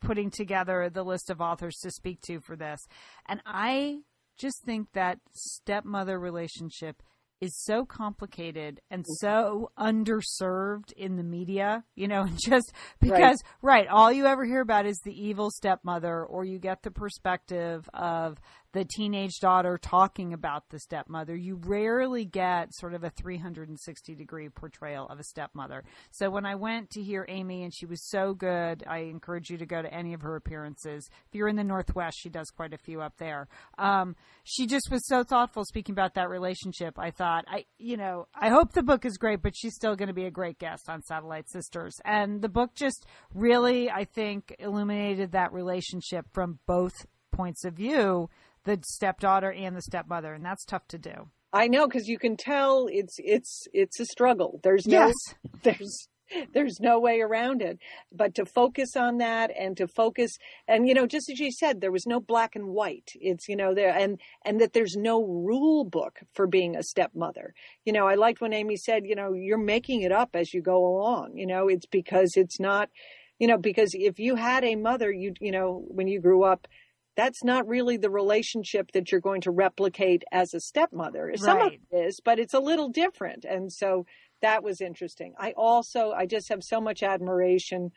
putting 0.00 0.30
together 0.30 0.88
the 0.88 1.02
list 1.02 1.30
of 1.30 1.40
authors 1.40 1.76
to 1.82 1.90
speak 1.90 2.20
to 2.22 2.40
for 2.40 2.56
this. 2.56 2.80
And 3.26 3.40
I 3.44 4.02
just 4.38 4.62
think 4.64 4.92
that 4.92 5.18
stepmother 5.32 6.18
relationship 6.18 7.02
is 7.40 7.56
so 7.64 7.84
complicated 7.84 8.80
and 8.90 9.02
mm-hmm. 9.02 9.26
so 9.26 9.70
underserved 9.78 10.92
in 10.92 11.16
the 11.16 11.22
media, 11.22 11.84
you 11.94 12.08
know, 12.08 12.28
just 12.44 12.72
because, 13.00 13.42
right. 13.62 13.86
right, 13.86 13.88
all 13.88 14.12
you 14.12 14.26
ever 14.26 14.44
hear 14.44 14.60
about 14.60 14.86
is 14.86 14.98
the 15.04 15.28
evil 15.28 15.50
stepmother, 15.50 16.24
or 16.24 16.44
you 16.44 16.58
get 16.58 16.82
the 16.82 16.90
perspective 16.90 17.88
of 17.94 18.38
the 18.72 18.84
teenage 18.84 19.38
daughter 19.40 19.78
talking 19.78 20.32
about 20.32 20.68
the 20.70 20.78
stepmother. 20.78 21.34
You 21.34 21.56
rarely 21.56 22.24
get 22.24 22.74
sort 22.74 22.94
of 22.94 23.02
a 23.02 23.10
360 23.10 24.14
degree 24.14 24.48
portrayal 24.48 25.06
of 25.08 25.18
a 25.18 25.24
stepmother. 25.24 25.82
So 26.12 26.30
when 26.30 26.46
I 26.46 26.54
went 26.54 26.90
to 26.90 27.02
hear 27.02 27.26
Amy 27.28 27.64
and 27.64 27.74
she 27.74 27.86
was 27.86 28.08
so 28.08 28.32
good, 28.32 28.84
I 28.86 28.98
encourage 28.98 29.50
you 29.50 29.58
to 29.58 29.66
go 29.66 29.82
to 29.82 29.92
any 29.92 30.14
of 30.14 30.22
her 30.22 30.36
appearances. 30.36 31.08
If 31.26 31.34
you're 31.34 31.48
in 31.48 31.56
the 31.56 31.64
Northwest, 31.64 32.18
she 32.20 32.28
does 32.28 32.50
quite 32.50 32.72
a 32.72 32.78
few 32.78 33.00
up 33.00 33.14
there. 33.18 33.48
Um, 33.78 34.14
she 34.44 34.66
just 34.66 34.90
was 34.90 35.06
so 35.06 35.24
thoughtful 35.24 35.64
speaking 35.64 35.92
about 35.92 36.14
that 36.14 36.30
relationship. 36.30 36.98
I 36.98 37.10
thought, 37.10 37.44
I, 37.48 37.64
you 37.78 37.96
know, 37.96 38.28
I 38.34 38.50
hope 38.50 38.72
the 38.72 38.82
book 38.82 39.04
is 39.04 39.18
great, 39.18 39.42
but 39.42 39.56
she's 39.56 39.74
still 39.74 39.96
going 39.96 40.08
to 40.08 40.14
be 40.14 40.26
a 40.26 40.30
great 40.30 40.58
guest 40.58 40.88
on 40.88 41.02
Satellite 41.02 41.48
Sisters. 41.48 41.96
And 42.04 42.40
the 42.40 42.48
book 42.48 42.74
just 42.74 43.06
really, 43.34 43.90
I 43.90 44.04
think, 44.04 44.54
illuminated 44.58 45.32
that 45.32 45.52
relationship 45.52 46.26
from 46.32 46.60
both 46.66 46.92
points 47.32 47.64
of 47.64 47.74
view 47.74 48.28
the 48.64 48.78
stepdaughter 48.82 49.52
and 49.52 49.76
the 49.76 49.82
stepmother, 49.82 50.34
and 50.34 50.44
that's 50.44 50.64
tough 50.64 50.86
to 50.88 50.98
do. 50.98 51.28
I 51.52 51.66
know 51.66 51.86
because 51.86 52.08
you 52.08 52.18
can 52.18 52.36
tell 52.36 52.86
it's 52.90 53.16
it's 53.18 53.66
it's 53.72 53.98
a 53.98 54.04
struggle. 54.04 54.60
There's 54.62 54.86
no 54.86 55.06
yes. 55.06 55.14
there's 55.62 56.08
there's 56.52 56.78
no 56.80 57.00
way 57.00 57.20
around 57.20 57.60
it. 57.60 57.78
But 58.12 58.36
to 58.36 58.46
focus 58.46 58.96
on 58.96 59.18
that 59.18 59.50
and 59.58 59.76
to 59.76 59.88
focus 59.88 60.36
and 60.68 60.86
you 60.86 60.94
know 60.94 61.06
just 61.06 61.28
as 61.28 61.40
you 61.40 61.50
said 61.50 61.80
there 61.80 61.90
was 61.90 62.06
no 62.06 62.20
black 62.20 62.54
and 62.54 62.68
white. 62.68 63.10
It's 63.16 63.48
you 63.48 63.56
know 63.56 63.74
there 63.74 63.96
and 63.96 64.20
and 64.44 64.60
that 64.60 64.72
there's 64.72 64.94
no 64.96 65.24
rule 65.24 65.84
book 65.84 66.20
for 66.34 66.46
being 66.46 66.76
a 66.76 66.84
stepmother. 66.84 67.54
You 67.84 67.92
know 67.92 68.06
I 68.06 68.14
liked 68.14 68.40
when 68.40 68.52
Amy 68.52 68.76
said 68.76 69.04
you 69.04 69.16
know 69.16 69.32
you're 69.32 69.58
making 69.58 70.02
it 70.02 70.12
up 70.12 70.30
as 70.34 70.54
you 70.54 70.62
go 70.62 70.86
along. 70.86 71.36
You 71.36 71.46
know 71.46 71.68
it's 71.68 71.86
because 71.86 72.32
it's 72.36 72.60
not 72.60 72.90
you 73.40 73.48
know 73.48 73.58
because 73.58 73.90
if 73.94 74.20
you 74.20 74.36
had 74.36 74.62
a 74.62 74.76
mother 74.76 75.10
you 75.10 75.34
you 75.40 75.50
know 75.50 75.84
when 75.88 76.06
you 76.06 76.20
grew 76.20 76.44
up 76.44 76.68
that's 77.16 77.44
not 77.44 77.66
really 77.66 77.96
the 77.96 78.10
relationship 78.10 78.92
that 78.92 79.10
you're 79.10 79.20
going 79.20 79.40
to 79.42 79.50
replicate 79.50 80.22
as 80.32 80.54
a 80.54 80.60
stepmother. 80.60 81.26
Right. 81.26 81.38
Some 81.38 81.60
of 81.60 81.72
it 81.72 81.96
is, 81.96 82.20
but 82.24 82.38
it's 82.38 82.54
a 82.54 82.60
little 82.60 82.88
different. 82.88 83.44
And 83.44 83.72
so 83.72 84.06
that 84.42 84.62
was 84.62 84.80
interesting. 84.80 85.34
I 85.38 85.52
also, 85.56 86.12
I 86.12 86.26
just 86.26 86.48
have 86.48 86.62
so 86.62 86.80
much 86.80 87.02
admiration 87.02 87.90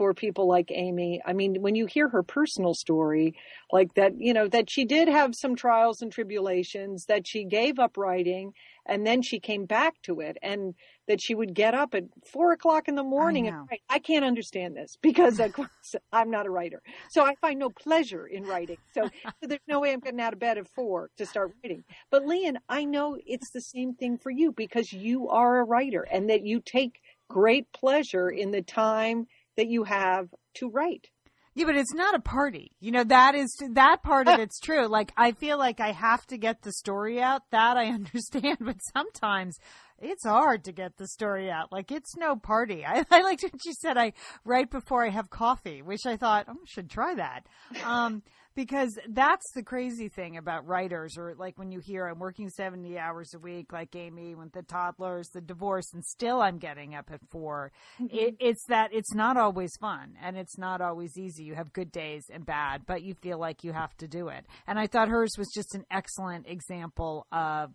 for 0.00 0.14
people 0.14 0.48
like 0.48 0.70
Amy. 0.70 1.20
I 1.26 1.34
mean, 1.34 1.60
when 1.60 1.74
you 1.74 1.84
hear 1.84 2.08
her 2.08 2.22
personal 2.22 2.72
story, 2.72 3.34
like 3.70 3.92
that, 3.96 4.18
you 4.18 4.32
know, 4.32 4.48
that 4.48 4.70
she 4.70 4.86
did 4.86 5.08
have 5.08 5.34
some 5.34 5.54
trials 5.54 6.00
and 6.00 6.10
tribulations, 6.10 7.04
that 7.04 7.26
she 7.26 7.44
gave 7.44 7.78
up 7.78 7.98
writing 7.98 8.54
and 8.86 9.06
then 9.06 9.20
she 9.20 9.40
came 9.40 9.66
back 9.66 9.92
to 10.04 10.20
it 10.20 10.38
and 10.40 10.72
that 11.06 11.20
she 11.20 11.34
would 11.34 11.52
get 11.52 11.74
up 11.74 11.94
at 11.94 12.04
four 12.32 12.52
o'clock 12.52 12.88
in 12.88 12.94
the 12.94 13.02
morning 13.02 13.48
and 13.48 13.68
write. 13.70 13.82
I 13.90 13.98
can't 13.98 14.24
understand 14.24 14.74
this 14.74 14.96
because 15.02 15.38
I'm 16.14 16.30
not 16.30 16.46
a 16.46 16.50
writer. 16.50 16.80
So 17.10 17.22
I 17.22 17.34
find 17.42 17.58
no 17.58 17.68
pleasure 17.68 18.26
in 18.26 18.44
writing. 18.44 18.78
So, 18.94 19.02
so 19.24 19.48
there's 19.48 19.60
no 19.68 19.80
way 19.80 19.92
I'm 19.92 20.00
getting 20.00 20.22
out 20.22 20.32
of 20.32 20.38
bed 20.38 20.56
at 20.56 20.66
four 20.66 21.10
to 21.18 21.26
start 21.26 21.52
writing. 21.62 21.84
But 22.10 22.24
Lian, 22.24 22.56
I 22.70 22.86
know 22.86 23.18
it's 23.26 23.50
the 23.50 23.60
same 23.60 23.92
thing 23.92 24.16
for 24.16 24.30
you 24.30 24.50
because 24.50 24.94
you 24.94 25.28
are 25.28 25.58
a 25.58 25.64
writer 25.64 26.08
and 26.10 26.30
that 26.30 26.46
you 26.46 26.62
take 26.64 27.02
great 27.28 27.70
pleasure 27.72 28.30
in 28.30 28.50
the 28.50 28.62
time 28.62 29.26
that 29.56 29.68
you 29.68 29.84
have 29.84 30.28
to 30.56 30.70
write. 30.70 31.08
Yeah, 31.54 31.66
but 31.66 31.76
it's 31.76 31.94
not 31.94 32.14
a 32.14 32.20
party. 32.20 32.72
You 32.80 32.92
know, 32.92 33.04
that 33.04 33.34
is 33.34 33.54
that 33.72 34.02
part 34.02 34.28
of 34.28 34.38
it's 34.40 34.60
true. 34.60 34.86
Like 34.86 35.12
I 35.16 35.32
feel 35.32 35.58
like 35.58 35.80
I 35.80 35.92
have 35.92 36.26
to 36.26 36.38
get 36.38 36.62
the 36.62 36.72
story 36.72 37.20
out. 37.20 37.42
That 37.50 37.76
I 37.76 37.86
understand, 37.92 38.58
but 38.60 38.76
sometimes 38.92 39.58
it's 39.98 40.24
hard 40.24 40.64
to 40.64 40.72
get 40.72 40.96
the 40.96 41.08
story 41.08 41.50
out. 41.50 41.72
Like 41.72 41.90
it's 41.90 42.16
no 42.16 42.36
party. 42.36 42.84
I, 42.86 43.04
I 43.10 43.22
liked 43.22 43.42
what 43.42 43.64
you 43.64 43.72
said. 43.74 43.98
I 43.98 44.12
right 44.44 44.70
before 44.70 45.04
I 45.04 45.10
have 45.10 45.30
coffee, 45.30 45.82
which 45.82 46.06
I 46.06 46.16
thought 46.16 46.46
oh, 46.48 46.52
I 46.52 46.66
should 46.66 46.88
try 46.88 47.14
that. 47.14 47.46
Um, 47.84 48.22
because 48.60 48.98
that's 49.08 49.50
the 49.54 49.62
crazy 49.62 50.08
thing 50.10 50.36
about 50.36 50.66
writers 50.66 51.16
or 51.16 51.34
like 51.38 51.58
when 51.58 51.72
you 51.72 51.80
hear 51.80 52.06
I'm 52.06 52.18
working 52.18 52.50
70 52.50 52.98
hours 52.98 53.32
a 53.32 53.38
week 53.38 53.72
like 53.72 53.96
Amy 53.96 54.34
with 54.34 54.52
the 54.52 54.60
toddlers 54.62 55.30
the 55.30 55.40
divorce 55.40 55.94
and 55.94 56.04
still 56.04 56.42
I'm 56.42 56.58
getting 56.58 56.94
up 56.94 57.10
at 57.10 57.20
4 57.30 57.72
Mm-hmm. 58.00 58.06
it, 58.16 58.36
it's 58.38 58.64
that 58.66 58.90
it's 58.92 59.14
not 59.14 59.38
always 59.38 59.74
fun 59.80 60.14
and 60.22 60.36
it's 60.36 60.58
not 60.58 60.82
always 60.82 61.16
easy 61.16 61.42
you 61.44 61.54
have 61.54 61.72
good 61.72 61.90
days 61.90 62.24
and 62.30 62.44
bad 62.44 62.82
but 62.86 63.02
you 63.02 63.14
feel 63.14 63.38
like 63.38 63.64
you 63.64 63.72
have 63.72 63.96
to 63.96 64.06
do 64.06 64.28
it 64.28 64.44
and 64.66 64.78
I 64.78 64.86
thought 64.86 65.08
hers 65.08 65.30
was 65.38 65.48
just 65.54 65.74
an 65.74 65.86
excellent 65.90 66.46
example 66.46 67.26
of 67.32 67.70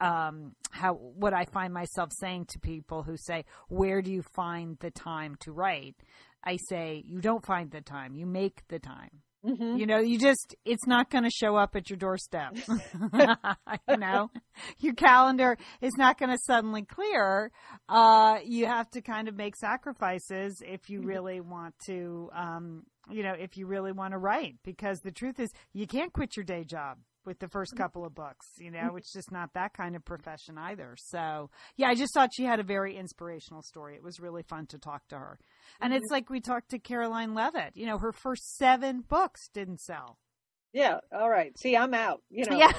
um, 0.00 0.54
how 0.70 0.94
what 0.94 1.34
I 1.34 1.46
find 1.46 1.72
myself 1.74 2.10
saying 2.20 2.46
to 2.50 2.58
people 2.58 3.02
who 3.02 3.16
say, 3.16 3.46
"Where 3.68 4.02
do 4.02 4.12
you 4.12 4.22
find 4.34 4.76
the 4.80 4.90
time 4.90 5.36
to 5.40 5.52
write?" 5.52 5.96
I 6.44 6.58
say, 6.68 7.02
"You 7.06 7.22
don't 7.22 7.46
find 7.46 7.70
the 7.70 7.80
time; 7.80 8.14
you 8.14 8.26
make 8.26 8.68
the 8.68 8.78
time." 8.78 9.22
Mm-hmm. 9.46 9.76
You 9.76 9.86
know, 9.86 9.98
you 9.98 10.18
just, 10.18 10.56
it's 10.64 10.86
not 10.86 11.10
going 11.10 11.24
to 11.24 11.30
show 11.30 11.56
up 11.56 11.76
at 11.76 11.88
your 11.88 11.96
doorstep. 11.96 12.56
you 13.88 13.96
know, 13.96 14.30
your 14.78 14.94
calendar 14.94 15.56
is 15.80 15.92
not 15.96 16.18
going 16.18 16.30
to 16.30 16.38
suddenly 16.44 16.82
clear. 16.82 17.52
Uh, 17.88 18.38
you 18.44 18.66
have 18.66 18.90
to 18.90 19.00
kind 19.00 19.28
of 19.28 19.36
make 19.36 19.56
sacrifices 19.56 20.62
if 20.66 20.90
you 20.90 21.00
really 21.00 21.40
want 21.40 21.74
to, 21.86 22.30
um, 22.34 22.82
you 23.10 23.22
know, 23.22 23.34
if 23.38 23.56
you 23.56 23.66
really 23.66 23.92
want 23.92 24.12
to 24.12 24.18
write, 24.18 24.56
because 24.64 25.00
the 25.00 25.12
truth 25.12 25.38
is 25.38 25.50
you 25.72 25.86
can't 25.86 26.12
quit 26.12 26.36
your 26.36 26.44
day 26.44 26.64
job 26.64 26.98
with 27.26 27.38
the 27.38 27.48
first 27.48 27.72
mm-hmm. 27.72 27.82
couple 27.82 28.04
of 28.04 28.14
books, 28.14 28.46
you 28.58 28.70
know, 28.70 28.78
mm-hmm. 28.78 28.98
it's 28.98 29.12
just 29.12 29.32
not 29.32 29.52
that 29.54 29.74
kind 29.74 29.96
of 29.96 30.04
profession 30.04 30.56
either. 30.56 30.96
So, 30.96 31.50
yeah, 31.76 31.88
I 31.88 31.94
just 31.94 32.14
thought 32.14 32.30
she 32.32 32.44
had 32.44 32.60
a 32.60 32.64
very 32.64 32.96
inspirational 32.96 33.62
story. 33.62 33.96
It 33.96 34.02
was 34.02 34.20
really 34.20 34.42
fun 34.42 34.66
to 34.68 34.78
talk 34.78 35.06
to 35.08 35.18
her. 35.18 35.38
And 35.80 35.92
it's 35.92 36.06
mm-hmm. 36.06 36.14
like 36.14 36.30
we 36.30 36.40
talked 36.40 36.70
to 36.70 36.78
Caroline 36.78 37.34
Leavitt, 37.34 37.76
you 37.76 37.86
know, 37.86 37.98
her 37.98 38.12
first 38.12 38.56
seven 38.56 39.02
books 39.06 39.48
didn't 39.52 39.80
sell. 39.80 40.18
Yeah. 40.72 40.98
All 41.12 41.30
right. 41.30 41.58
See, 41.58 41.76
I'm 41.76 41.94
out. 41.94 42.22
You 42.30 42.44
know. 42.46 42.58
Yeah. 42.58 42.72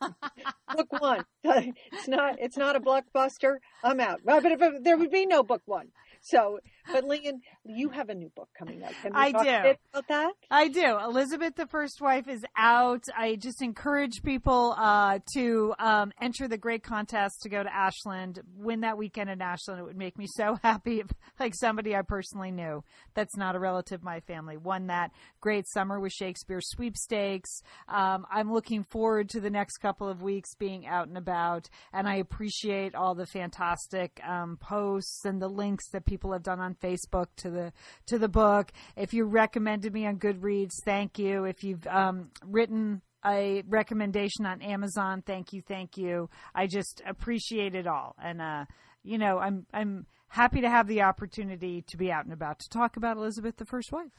book 0.76 1.00
one. 1.00 1.24
It's 1.92 2.08
not. 2.08 2.36
It's 2.38 2.56
not 2.56 2.76
a 2.76 2.80
blockbuster. 2.80 3.56
I'm 3.82 4.00
out. 4.00 4.20
But 4.24 4.44
there 4.82 4.96
would 4.96 5.10
be 5.10 5.26
no 5.26 5.42
book 5.42 5.62
one. 5.66 5.88
So, 6.22 6.60
but 6.92 7.04
Lian, 7.04 7.40
you 7.64 7.90
have 7.90 8.08
a 8.08 8.14
new 8.14 8.30
book 8.34 8.48
coming 8.58 8.82
out. 8.82 8.92
Can 9.02 9.12
we 9.12 9.20
I 9.20 9.32
talk 9.32 9.44
do. 9.44 9.50
a 9.50 9.62
bit 9.62 9.80
about 9.92 10.08
that? 10.08 10.32
I 10.50 10.68
do. 10.68 10.98
Elizabeth 10.98 11.54
the 11.54 11.66
First 11.66 12.00
Wife 12.00 12.28
is 12.28 12.44
out. 12.56 13.04
I 13.16 13.36
just 13.36 13.62
encourage 13.62 14.22
people 14.24 14.74
uh, 14.76 15.20
to 15.34 15.74
um, 15.78 16.12
enter 16.20 16.48
the 16.48 16.58
great 16.58 16.82
contest 16.82 17.42
to 17.42 17.48
go 17.48 17.62
to 17.62 17.72
Ashland, 17.72 18.40
win 18.56 18.80
that 18.80 18.98
weekend 18.98 19.30
in 19.30 19.40
Ashland. 19.40 19.80
It 19.80 19.84
would 19.84 19.96
make 19.96 20.18
me 20.18 20.26
so 20.26 20.58
happy 20.62 20.98
if, 20.98 21.06
like, 21.38 21.54
somebody 21.54 21.94
I 21.94 22.02
personally 22.02 22.50
knew 22.50 22.82
that's 23.14 23.36
not 23.36 23.54
a 23.54 23.60
relative 23.60 24.00
of 24.00 24.04
my 24.04 24.20
family 24.20 24.56
won 24.56 24.86
that 24.88 25.12
great 25.40 25.68
Summer 25.68 26.00
with 26.00 26.12
Shakespeare 26.12 26.60
sweepstakes. 26.60 27.62
Um, 27.88 28.26
I'm 28.30 28.52
looking 28.52 28.82
forward 28.82 29.28
to 29.30 29.40
the 29.40 29.50
next 29.50 29.78
couple 29.78 30.08
of 30.08 30.22
weeks 30.22 30.54
being 30.54 30.86
out 30.86 31.08
and 31.08 31.16
about, 31.16 31.68
and 31.92 32.08
I 32.08 32.16
appreciate 32.16 32.94
all 32.94 33.14
the 33.14 33.26
fantastic 33.26 34.20
um, 34.26 34.58
posts 34.60 35.24
and 35.24 35.40
the 35.40 35.48
links 35.48 35.88
that 35.90 36.04
people 36.04 36.32
have 36.32 36.42
done 36.42 36.60
on 36.60 36.74
Facebook 36.80 37.26
to 37.36 37.50
the 37.50 37.72
to 38.06 38.18
the 38.18 38.28
book. 38.28 38.72
If 38.96 39.12
you 39.14 39.24
recommended 39.24 39.92
me 39.92 40.06
on 40.06 40.18
Goodreads, 40.18 40.82
thank 40.84 41.18
you. 41.18 41.44
If 41.44 41.62
you've 41.62 41.86
um, 41.86 42.30
written 42.44 43.02
a 43.24 43.62
recommendation 43.68 44.46
on 44.46 44.62
Amazon. 44.62 45.22
Thank 45.26 45.52
you, 45.52 45.62
thank 45.66 45.96
you. 45.96 46.30
I 46.54 46.66
just 46.66 47.02
appreciate 47.06 47.74
it 47.74 47.86
all, 47.86 48.16
and 48.22 48.40
uh, 48.40 48.64
you 49.02 49.18
know, 49.18 49.38
I'm 49.38 49.66
I'm 49.72 50.06
happy 50.28 50.60
to 50.60 50.70
have 50.70 50.86
the 50.86 51.02
opportunity 51.02 51.84
to 51.88 51.96
be 51.96 52.10
out 52.10 52.24
and 52.24 52.32
about 52.32 52.58
to 52.60 52.68
talk 52.70 52.96
about 52.96 53.16
Elizabeth, 53.16 53.56
the 53.56 53.66
First 53.66 53.92
Wife. 53.92 54.12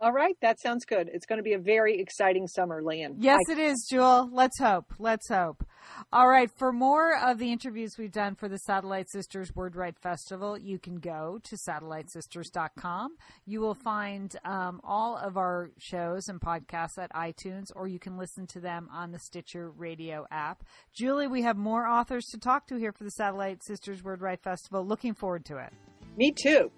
All 0.00 0.12
right, 0.12 0.36
that 0.42 0.60
sounds 0.60 0.84
good. 0.84 1.10
It's 1.12 1.26
going 1.26 1.38
to 1.38 1.42
be 1.42 1.54
a 1.54 1.58
very 1.58 1.98
exciting 1.98 2.46
summer, 2.46 2.82
Lian. 2.82 3.16
Yes, 3.18 3.40
I- 3.48 3.52
it 3.52 3.58
is, 3.58 3.88
Jewel. 3.90 4.28
Let's 4.32 4.58
hope. 4.60 4.94
Let's 5.00 5.28
hope. 5.28 5.64
All 6.12 6.28
right, 6.28 6.50
for 6.56 6.70
more 6.72 7.16
of 7.18 7.38
the 7.38 7.50
interviews 7.50 7.96
we've 7.98 8.12
done 8.12 8.34
for 8.36 8.48
the 8.48 8.58
Satellite 8.58 9.10
Sisters 9.10 9.50
WordWrite 9.52 9.98
Festival, 9.98 10.56
you 10.56 10.78
can 10.78 11.00
go 11.00 11.40
to 11.42 11.56
satellitesisters.com. 11.56 13.16
You 13.46 13.60
will 13.60 13.74
find 13.74 14.34
um, 14.44 14.80
all 14.84 15.16
of 15.16 15.36
our 15.36 15.70
shows 15.78 16.28
and 16.28 16.40
podcasts 16.40 16.98
at 16.98 17.12
iTunes, 17.12 17.66
or 17.74 17.88
you 17.88 17.98
can 17.98 18.16
listen 18.16 18.46
to 18.48 18.60
them 18.60 18.88
on 18.92 19.10
the 19.12 19.18
Stitcher 19.18 19.70
radio 19.70 20.26
app. 20.30 20.62
Julie, 20.94 21.26
we 21.26 21.42
have 21.42 21.56
more 21.56 21.86
authors 21.86 22.24
to 22.32 22.38
talk 22.38 22.66
to 22.68 22.76
here 22.76 22.92
for 22.92 23.04
the 23.04 23.10
Satellite 23.10 23.64
Sisters 23.64 24.02
WordWrite 24.02 24.42
Festival. 24.42 24.86
Looking 24.86 25.14
forward 25.14 25.44
to 25.46 25.56
it. 25.58 25.72
Me 26.16 26.32
too. 26.32 26.70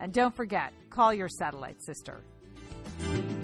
And 0.00 0.12
don't 0.12 0.34
forget, 0.34 0.72
call 0.88 1.12
your 1.12 1.28
satellite 1.28 1.82
sister. 1.82 2.22
Thank 2.84 3.30
you. 3.30 3.39